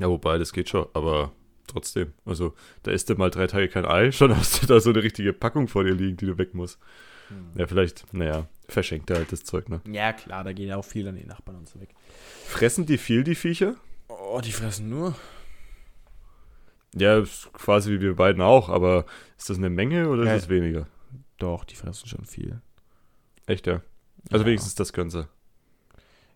Ja, 0.00 0.08
wobei, 0.08 0.36
das 0.36 0.52
geht 0.52 0.68
schon, 0.68 0.86
aber 0.94 1.32
trotzdem. 1.68 2.12
Also, 2.24 2.54
da 2.82 2.90
isst 2.90 3.08
du 3.08 3.14
mal 3.14 3.30
drei 3.30 3.46
Tage 3.46 3.68
kein 3.68 3.86
Ei, 3.86 4.10
schon 4.10 4.36
hast 4.36 4.62
du 4.62 4.66
da 4.66 4.80
so 4.80 4.90
eine 4.90 5.02
richtige 5.02 5.32
Packung 5.32 5.68
vor 5.68 5.84
dir 5.84 5.94
liegen, 5.94 6.16
die 6.16 6.26
du 6.26 6.38
weg 6.38 6.54
musst. 6.54 6.78
Ja, 7.54 7.66
vielleicht, 7.66 8.12
naja, 8.12 8.46
verschenkt 8.68 9.10
er 9.10 9.16
halt 9.18 9.32
das 9.32 9.44
Zeug, 9.44 9.68
ne? 9.68 9.80
Ja, 9.90 10.12
klar, 10.12 10.44
da 10.44 10.52
gehen 10.52 10.68
ja 10.68 10.76
auch 10.76 10.84
viele 10.84 11.10
an 11.10 11.16
die 11.16 11.24
Nachbarn 11.26 11.58
und 11.58 11.68
so 11.68 11.80
weg. 11.80 11.90
Fressen 12.46 12.86
die 12.86 12.98
viel, 12.98 13.24
die 13.24 13.34
Viecher? 13.34 13.74
Oh, 14.08 14.40
die 14.42 14.52
fressen 14.52 14.88
nur. 14.88 15.14
Ja, 16.94 17.18
ist 17.18 17.52
quasi 17.52 17.90
wie 17.92 18.00
wir 18.00 18.14
beiden 18.16 18.42
auch, 18.42 18.68
aber 18.68 19.04
ist 19.36 19.50
das 19.50 19.58
eine 19.58 19.70
Menge 19.70 20.08
oder 20.08 20.24
Ja. 20.24 20.34
ist 20.34 20.44
es 20.44 20.48
weniger? 20.48 20.86
Doch, 21.38 21.64
die 21.64 21.76
fressen 21.76 22.08
schon 22.08 22.24
viel. 22.24 22.60
Echt, 23.46 23.66
ja. 23.66 23.82
Also 24.30 24.42
Ja. 24.44 24.46
wenigstens 24.48 24.74
das 24.74 24.92
können 24.92 25.10
sie. 25.10 25.28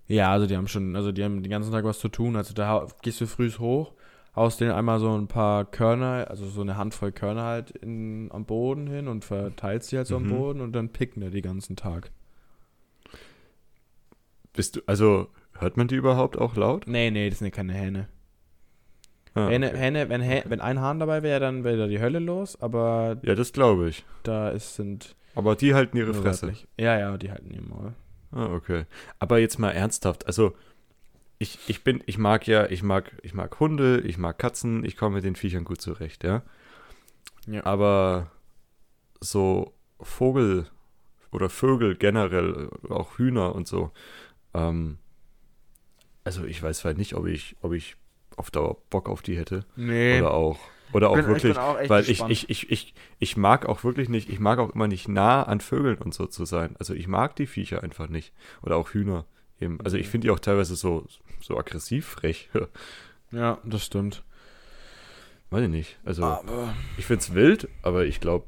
Ja, 0.09 0.31
also 0.33 0.47
die 0.47 0.57
haben 0.57 0.69
schon, 0.69 0.95
also 0.95 1.11
die 1.13 1.25
haben 1.25 1.43
den 1.43 1.51
ganzen 1.51 1.73
Tag 1.73 1.85
was 1.85 1.99
zu 1.99 2.09
tun. 2.09 2.37
Also 2.37 2.53
da 2.55 2.87
gehst 3.03 3.21
du 3.21 3.27
früh 3.27 3.51
hoch, 3.53 3.93
haust 4.35 4.61
denen 4.61 4.71
einmal 4.73 4.99
so 4.99 5.15
ein 5.17 5.29
paar 5.29 5.65
Körner, 5.65 6.27
also 6.31 6.47
so 6.47 6.61
eine 6.63 6.77
Handvoll 6.77 7.13
Körner 7.13 7.43
halt 7.43 7.71
in, 7.71 8.31
am 8.33 8.45
Boden 8.47 8.87
hin 8.87 9.09
und 9.09 9.25
verteilst 9.25 9.93
die 9.93 9.97
halt 9.99 10.07
so 10.07 10.19
Mhm. 10.19 10.25
am 10.27 10.31
Boden 10.39 10.61
und 10.61 10.73
dann 10.73 10.89
picken 10.91 11.21
die 11.23 11.31
den 11.31 11.43
ganzen 11.43 11.77
Tag. 11.77 12.11
Bist 14.53 14.77
du, 14.77 14.81
also 14.87 15.29
hört 15.59 15.77
man 15.77 15.89
die 15.89 15.95
überhaupt 15.97 16.37
auch 16.39 16.57
laut? 16.57 16.87
Nee, 16.87 17.11
nee, 17.11 17.29
das 17.31 17.39
sind 17.39 17.47
ja 17.47 17.51
keine 17.51 17.73
Hähne. 17.73 18.09
Ah, 19.35 19.49
Hähne, 19.49 19.69
okay. 19.69 19.79
Hähne, 19.79 20.09
wenn, 20.11 20.21
Hä 20.21 20.43
wenn 20.47 20.61
ein 20.61 20.81
Hahn 20.81 20.99
dabei 20.99 21.23
wäre, 21.23 21.41
dann 21.41 21.65
wäre 21.65 21.79
da 21.79 21.87
die 21.87 22.01
Hölle 22.01 22.19
los, 22.19 22.61
aber 22.61 23.17
Ja, 23.23 23.35
das 23.35 23.53
glaube 23.53 23.89
ich. 23.89 24.05
da 24.25 24.51
ist, 24.51 24.75
sind 24.77 25.17
Aber 25.35 25.57
die 25.57 25.75
halten 25.75 25.97
ihre 25.97 26.13
Fresse. 26.13 26.49
weiblich. 26.49 26.69
Ja, 26.79 26.99
ja, 26.99 27.17
die 27.17 27.31
halten 27.31 27.51
ihr 27.51 27.63
Maul. 27.63 27.95
Ah, 28.31 28.53
okay. 28.55 28.85
Aber 29.19 29.39
jetzt 29.39 29.59
mal 29.59 29.71
ernsthaft, 29.71 30.27
also 30.27 30.53
ich, 31.43 31.59
ich 31.69 31.85
bin, 31.85 32.03
ich 32.07 32.19
mag 32.19 32.47
ja, 32.47 32.67
ich 32.71 32.83
mag, 32.83 33.13
ich 33.23 33.35
mag 33.35 33.59
Hunde, 33.61 34.01
ich 34.01 34.17
mag 34.19 34.39
Katzen, 34.39 34.85
ich 34.85 34.97
komme 34.97 35.17
mit 35.17 35.25
den 35.25 35.37
Viechern 35.37 35.65
gut 35.65 35.81
zurecht, 35.81 36.25
ja. 36.25 36.43
Ja. 37.47 37.65
Aber 37.67 38.31
so 39.21 39.75
Vogel 40.01 40.67
oder 41.31 41.49
Vögel 41.51 41.97
generell, 41.97 42.71
auch 42.89 43.19
Hühner 43.19 43.55
und 43.55 43.67
so, 43.67 43.91
ähm, 44.55 44.99
also 46.25 46.45
ich 46.45 46.63
weiß 46.63 46.85
halt 46.85 46.99
nicht, 46.99 47.15
ob 47.15 47.27
ich, 47.27 47.57
ob 47.63 47.73
ich 47.73 47.97
auf 48.37 48.51
Dauer 48.51 48.77
Bock 48.91 49.09
auf 49.09 49.23
die 49.23 49.37
hätte. 49.37 49.65
Nee. 49.77 50.21
Oder 50.21 50.31
auch, 50.33 50.59
oder 50.93 51.11
auch 51.11 51.15
bin- 51.17 51.25
ich 51.25 51.29
wirklich, 51.29 51.55
bin 51.55 51.63
auch 51.63 51.77
weil 51.89 52.09
ich, 52.09 52.23
ich, 52.29 52.49
ich, 52.51 52.71
ich, 52.71 52.95
ich 53.19 53.37
mag 53.37 53.67
auch 53.67 53.83
wirklich 53.83 54.09
nicht, 54.09 54.29
ich 54.29 54.39
mag 54.39 54.59
auch 54.59 54.71
immer 54.75 54.89
nicht 54.89 55.09
nah 55.09 55.43
an 55.43 55.61
Vögeln 55.61 55.99
und 55.99 56.15
so 56.15 56.27
zu 56.27 56.45
sein. 56.45 56.77
Also 56.79 56.95
ich 56.95 57.09
mag 57.09 57.35
die 57.37 57.47
Viecher 57.47 57.83
einfach 57.83 58.09
nicht. 58.09 58.33
Oder 58.63 58.77
auch 58.77 58.91
Hühner 58.91 59.27
eben. 59.63 59.79
Also 59.85 59.97
ich 59.97 60.09
finde 60.09 60.27
die 60.27 60.31
auch 60.31 60.39
teilweise 60.41 60.75
so, 60.77 61.07
so 61.41 61.57
aggressiv 61.59 62.07
frech. 62.07 62.51
Ja, 63.35 63.57
das 63.65 63.87
stimmt. 63.87 64.23
Weiß 65.49 65.63
ich 65.63 65.71
nicht. 65.71 65.97
Also 66.05 66.23
Aber. 66.25 66.75
ich 66.99 67.07
finde 67.07 67.21
es 67.23 67.33
wild, 67.33 67.67
aber 67.83 68.05
ich 68.05 68.21
glaube, 68.21 68.45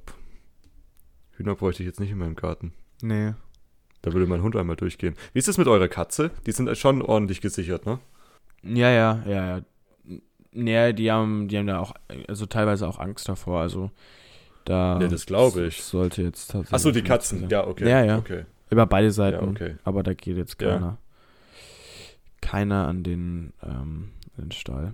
Hühner 1.39 1.55
bräuchte 1.55 1.83
ich 1.83 1.87
jetzt 1.87 2.01
nicht 2.01 2.11
in 2.11 2.19
meinem 2.19 2.37
Garten. 2.37 2.75
Nee. 3.01 3.33
Da 4.03 4.13
würde 4.13 4.27
mein 4.27 4.43
Hund 4.43 4.57
einmal 4.57 4.77
durchgehen. 4.77 5.15
Wie 5.33 5.39
ist 5.39 5.49
es 5.49 5.57
mit 5.57 5.69
eurer 5.69 5.89
Katze? 5.89 6.31
Die 6.45 6.53
sind 6.53 6.77
schon 6.77 7.01
ordentlich 7.01 7.41
gesichert, 7.41 7.87
ne? 7.87 7.99
Ja, 8.63 8.91
ja, 8.91 9.23
ja, 9.27 9.57
ja. 9.57 9.61
Nee, 10.53 10.93
die 10.93 11.11
haben, 11.11 11.49
die 11.49 11.57
haben 11.57 11.67
da 11.67 11.79
auch, 11.79 11.95
also 12.29 12.45
teilweise 12.45 12.87
auch 12.87 12.99
Angst 12.99 13.27
davor, 13.27 13.61
also 13.63 13.91
da. 14.67 15.01
Ja, 15.01 15.09
das 15.09 15.25
glaube 15.25 15.67
ich. 15.67 15.83
Sollte 15.83 16.21
jetzt 16.21 16.49
tatsächlich. 16.51 16.75
Achso, 16.75 16.91
die 16.91 17.03
Katzen. 17.03 17.49
Ja, 17.49 17.67
okay. 17.67 17.89
Ja, 17.89 18.05
ja. 18.05 18.19
Okay. 18.19 18.45
Über 18.69 18.85
beide 18.85 19.07
Ja, 19.07 19.13
Seiten. 19.13 19.49
okay. 19.49 19.77
Aber 19.85 20.03
da 20.03 20.13
geht 20.13 20.37
jetzt 20.37 20.61
Ja. 20.61 20.73
keiner. 20.75 20.99
Keiner 22.45 22.87
an 22.87 23.03
den, 23.03 23.55
ähm, 23.63 24.11
den 24.37 24.53
Stall. 24.53 24.93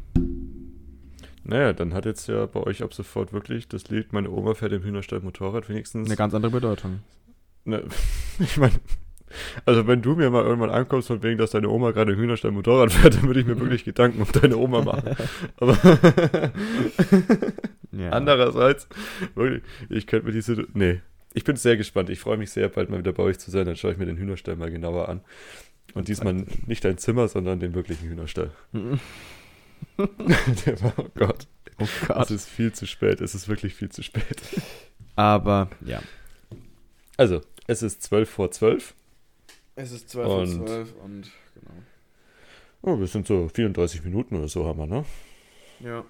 Naja, 1.43 1.73
dann 1.73 1.95
hat 1.95 2.05
jetzt 2.05 2.29
ja 2.29 2.47
bei 2.47 2.61
euch 2.61 2.83
ab 2.83 2.95
sofort 2.95 3.33
wirklich 3.33 3.67
das 3.67 3.89
Lied 3.89 4.13
Meine 4.13 4.31
Oma 4.31 4.55
fährt 4.55 4.73
im 4.73 4.85
Hühnerstall 4.85 5.21
Motorrad 5.21 5.69
wenigstens. 5.69 6.07
Eine 6.09 6.17
ganz 6.17 6.33
andere 6.33 6.53
Bedeutung. 6.53 7.01
Ne, 7.65 7.83
ich 8.39 8.57
meine, 8.57 8.75
also 9.67 9.87
wenn 9.89 10.01
du 10.01 10.15
mir 10.15 10.31
mal 10.31 10.45
irgendwann 10.45 10.71
ankommst 10.71 11.09
von 11.09 11.25
wegen, 11.25 11.39
dass 11.39 11.51
deine 11.51 11.69
Oma 11.69 11.91
gerade 11.91 12.13
im 12.13 12.19
Hühnerstall 12.21 12.53
Motorrad 12.53 12.93
fährt, 12.93 13.17
dann 13.17 13.25
würde 13.25 13.41
ich 13.41 13.47
mir 13.47 13.59
wirklich 13.61 13.85
Gedanken 13.85 14.23
um 14.23 14.29
deine 14.41 14.57
Oma 14.57 14.83
machen. 14.83 15.17
Aber 15.57 15.77
Ja. 17.93 18.11
andererseits, 18.11 18.89
wirklich, 19.35 19.63
ich 19.89 20.07
könnte 20.07 20.27
mir 20.27 20.33
diese, 20.33 20.67
nee, 20.75 21.01
ich 21.35 21.43
bin 21.45 21.57
sehr 21.57 21.77
gespannt. 21.77 22.11
Ich 22.11 22.21
freue 22.21 22.37
mich 22.37 22.51
sehr, 22.51 22.69
bald 22.69 22.91
mal 22.91 22.99
wieder 22.99 23.13
bei 23.13 23.23
euch 23.25 23.39
zu 23.39 23.51
sein. 23.51 23.67
Dann 23.67 23.77
schaue 23.77 23.93
ich 23.93 23.99
mir 23.99 24.07
den 24.07 24.17
Hühnerstall 24.17 24.57
mal 24.57 24.71
genauer 24.71 25.09
an. 25.09 25.21
Und 25.95 26.09
diesmal 26.09 26.35
nicht 26.67 26.85
dein 26.85 26.99
Zimmer, 26.99 27.29
sondern 27.29 27.61
den 27.61 27.75
wirklichen 27.75 28.09
Hühnerstall. 28.09 28.53
Der 29.99 30.81
war, 30.83 30.93
oh 30.99 31.07
Gott, 31.15 31.47
oh 31.79 31.85
es 31.85 32.07
Gott. 32.09 32.31
ist 32.31 32.49
viel 32.49 32.73
zu 32.73 32.87
spät. 32.87 33.21
Es 33.21 33.35
ist 33.35 33.49
wirklich 33.49 33.75
viel 33.75 33.89
zu 33.91 34.03
spät. 34.03 34.41
Aber, 35.17 35.69
ja. 35.85 36.03
Also, 37.17 37.41
es 37.67 37.83
ist 37.83 38.03
12 38.03 38.29
vor 38.31 38.51
12. 38.51 38.95
Es 39.77 39.93
ist 39.93 40.09
12 40.11 40.27
vor 40.27 40.39
Und- 40.41 40.67
12 40.67 40.95
und, 41.03 41.31
genau. 41.55 41.75
Oh, 42.83 42.99
wir 42.99 43.07
sind 43.07 43.27
so 43.27 43.49
34 43.49 44.05
Minuten 44.05 44.37
oder 44.37 44.49
so 44.49 44.67
haben 44.67 44.79
wir, 44.79 44.87
ne? 44.87 45.05
Ja. 45.81 46.05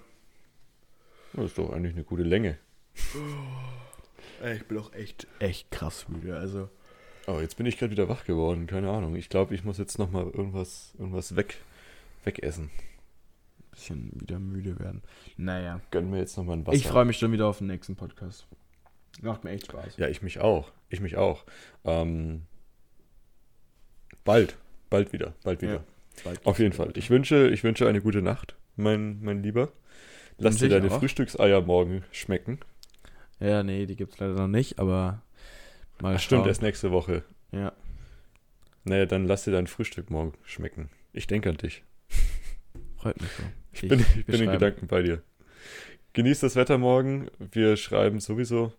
Das 1.33 1.45
ist 1.45 1.57
doch 1.57 1.71
eigentlich 1.71 1.93
eine 1.93 2.03
gute 2.03 2.23
Länge. 2.23 2.57
Ey, 4.41 4.57
Ich 4.57 4.65
bin 4.65 4.77
auch 4.77 4.93
echt, 4.93 5.27
echt 5.39 5.69
krass 5.71 6.07
müde, 6.09 6.37
also. 6.37 6.69
Oh, 7.27 7.39
jetzt 7.39 7.57
bin 7.57 7.65
ich 7.65 7.77
gerade 7.77 7.91
wieder 7.91 8.09
wach 8.09 8.25
geworden. 8.25 8.67
Keine 8.67 8.89
Ahnung. 8.89 9.15
Ich 9.15 9.29
glaube, 9.29 9.53
ich 9.53 9.63
muss 9.63 9.77
jetzt 9.77 9.99
noch 9.99 10.11
mal 10.11 10.23
irgendwas, 10.23 10.93
irgendwas 10.97 11.35
weg, 11.35 11.57
wegessen. 12.23 12.69
Bisschen 13.71 14.11
wieder 14.19 14.39
müde 14.39 14.79
werden. 14.79 15.01
Naja. 15.37 15.79
Gönn 15.91 16.09
mir 16.09 16.19
jetzt 16.19 16.37
noch 16.37 16.43
mal 16.43 16.53
ein 16.53 16.67
Wasser. 16.67 16.75
Ich 16.75 16.87
freue 16.87 17.05
mich 17.05 17.17
schon 17.17 17.31
wieder 17.31 17.47
auf 17.47 17.59
den 17.59 17.67
nächsten 17.67 17.95
Podcast. 17.95 18.47
Macht 19.21 19.43
mir 19.43 19.51
echt 19.51 19.67
Spaß. 19.67 19.97
Ja, 19.97 20.07
ich 20.07 20.21
mich 20.21 20.39
auch. 20.39 20.71
Ich 20.89 20.99
mich 20.99 21.17
auch. 21.17 21.45
Ähm, 21.85 22.43
bald. 24.23 24.57
Bald 24.89 25.13
wieder. 25.13 25.33
Bald 25.43 25.61
wieder. 25.61 25.73
Ja. 25.73 25.83
Bald 26.23 26.45
Auf 26.45 26.59
jeden 26.59 26.73
Fall. 26.73 26.91
Ich 26.95 27.09
wünsche, 27.09 27.49
ich 27.49 27.63
wünsche 27.63 27.87
eine 27.87 28.01
gute 28.01 28.21
Nacht, 28.21 28.55
mein, 28.75 29.21
mein 29.21 29.43
Lieber. 29.43 29.71
Lass 30.37 30.57
dir 30.57 30.69
deine 30.69 30.91
auch. 30.91 30.99
Frühstückseier 30.99 31.61
morgen 31.61 32.03
schmecken. 32.11 32.59
Ja, 33.39 33.63
nee, 33.63 33.85
die 33.85 33.95
gibt's 33.95 34.19
leider 34.19 34.33
noch 34.33 34.47
nicht, 34.47 34.79
aber 34.79 35.21
mal 36.01 36.19
stimmt, 36.19 36.47
erst 36.47 36.61
nächste 36.61 36.91
Woche. 36.91 37.23
Ja. 37.51 37.71
Naja, 38.83 39.05
dann 39.05 39.25
lass 39.27 39.43
dir 39.43 39.51
dein 39.51 39.67
Frühstück 39.67 40.09
morgen 40.09 40.33
schmecken. 40.43 40.89
Ich 41.13 41.27
denke 41.27 41.49
an 41.49 41.57
dich. 41.57 41.83
Freut 42.97 43.19
mich 43.21 43.29
so. 43.31 43.43
Ich 43.73 43.87
bin, 43.87 43.99
ich 44.17 44.25
bin 44.25 44.41
in. 44.41 44.51
Gedanken 44.51 44.87
bei 44.87 45.01
dir. 45.01 45.21
Genieß 46.13 46.39
das 46.41 46.55
Wetter 46.55 46.77
morgen. 46.77 47.27
Wir 47.51 47.77
schreiben 47.77 48.19
sowieso. 48.19 48.73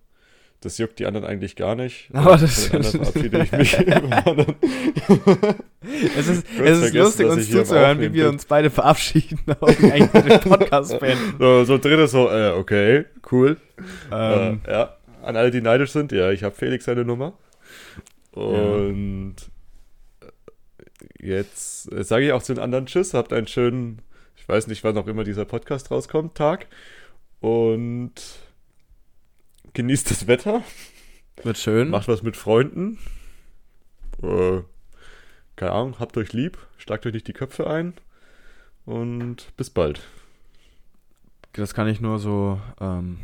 Das 0.61 0.78
juckt 0.78 0.98
die 1.00 1.06
anderen 1.06 1.26
eigentlich 1.26 1.56
gar 1.56 1.74
nicht. 1.74 2.08
Aber 2.14 2.37
das- 2.37 2.66
von 2.66 2.82
den 2.82 2.90
verabschiede 3.02 3.42
ich 3.42 3.52
mich. 3.52 3.74
Es 6.16 6.28
ist, 6.28 6.46
es 6.61 6.78
ist 6.82 6.94
lustig, 6.94 7.26
uns 7.26 7.42
ich 7.44 7.50
zuzuhören, 7.50 8.00
wie 8.00 8.12
wir 8.12 8.28
uns 8.28 8.44
beide 8.44 8.70
verabschieden 8.70 9.40
eigentlich 9.61 10.22
den 10.22 10.40
Podcast 10.40 10.98
beenden. 11.00 11.35
so, 11.38 11.64
so 11.64 11.78
drittes 11.78 12.12
so, 12.12 12.30
äh, 12.30 12.50
okay, 12.50 13.06
cool. 13.32 13.56
Ähm, 14.12 14.61
äh, 14.64 14.70
ja, 14.72 14.96
an 15.22 15.37
alle, 15.37 15.50
die 15.50 15.61
neidisch 15.61 15.92
sind, 15.92 16.12
ja, 16.12 16.30
ich 16.30 16.42
habe 16.42 16.54
Felix 16.54 16.85
seine 16.85 17.04
Nummer. 17.04 17.38
Und 18.32 19.37
jetzt 21.18 21.92
äh, 21.92 22.02
sage 22.04 22.26
ich 22.26 22.32
auch 22.32 22.42
zu 22.42 22.54
den 22.54 22.62
anderen 22.62 22.87
Tschüss, 22.87 23.14
habt 23.14 23.32
einen 23.32 23.46
schönen, 23.46 24.02
ich 24.37 24.48
weiß 24.48 24.66
nicht, 24.66 24.85
wann 24.85 24.98
auch 24.98 25.06
immer 25.06 25.24
dieser 25.24 25.44
Podcast 25.44 25.90
rauskommt, 25.90 26.35
Tag. 26.35 26.66
Und 27.40 28.14
genießt 29.74 30.11
das 30.11 30.26
Wetter, 30.26 30.62
wird 31.42 31.58
schön. 31.58 31.90
macht 31.90 32.08
was 32.08 32.22
mit 32.22 32.37
Freunden. 32.37 32.98
Äh, 34.22 34.61
keine 35.56 35.72
Ahnung, 35.72 35.96
habt 35.98 36.16
euch 36.16 36.32
lieb, 36.32 36.58
schlagt 36.78 37.06
euch 37.06 37.12
nicht 37.12 37.28
die 37.28 37.32
Köpfe 37.32 37.68
ein. 37.68 37.94
Und 38.85 39.56
bis 39.56 39.70
bald. 39.70 40.00
Das 41.52 41.74
kann 41.74 41.87
ich 41.87 42.00
nur 42.00 42.18
so 42.18 42.61
ähm, 42.80 43.18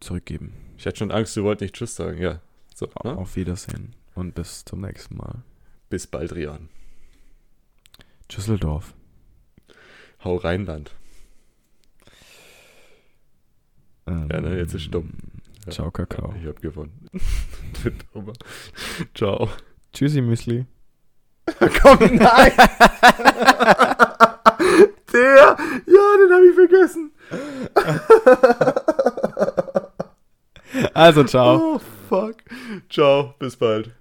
zurückgeben. 0.00 0.52
Ich 0.76 0.86
hatte 0.86 0.98
schon 0.98 1.10
Angst, 1.10 1.36
du 1.36 1.44
wolltest 1.44 1.62
nicht 1.62 1.74
Tschüss 1.74 1.96
sagen. 1.96 2.18
Ja, 2.18 2.40
so. 2.74 2.86
Ne? 3.04 3.16
Auf 3.16 3.36
Wiedersehen 3.36 3.94
und 4.14 4.34
bis 4.34 4.64
zum 4.64 4.80
nächsten 4.80 5.16
Mal. 5.16 5.42
Bis 5.90 6.06
bald, 6.06 6.34
Rian. 6.34 6.68
Düsseldorf. 8.30 8.94
Hau 10.22 10.36
Rheinland. 10.36 10.94
Ähm, 14.06 14.28
Ja, 14.30 14.40
ne, 14.40 14.56
jetzt 14.58 14.74
ist 14.74 14.82
stumm. 14.82 15.12
Ja. 15.66 15.72
Ciao, 15.72 15.90
Kakao. 15.90 16.34
Ich 16.40 16.46
hab 16.46 16.60
gewonnen. 16.60 17.08
Ciao. 19.14 19.48
Tschüssi, 19.92 20.20
Müsli. 20.20 20.66
Komm, 21.82 21.98
nein! 22.16 22.52
Der! 25.12 25.56
Ja, 25.86 26.16
den 26.18 26.32
habe 26.32 26.46
ich 26.48 26.54
vergessen. 26.54 27.10
Also, 30.98 31.22
ciao. 31.22 31.76
Oh, 31.76 31.80
fuck. 32.08 32.42
Ciao, 32.88 33.36
bis 33.38 33.54
bald. 33.54 33.92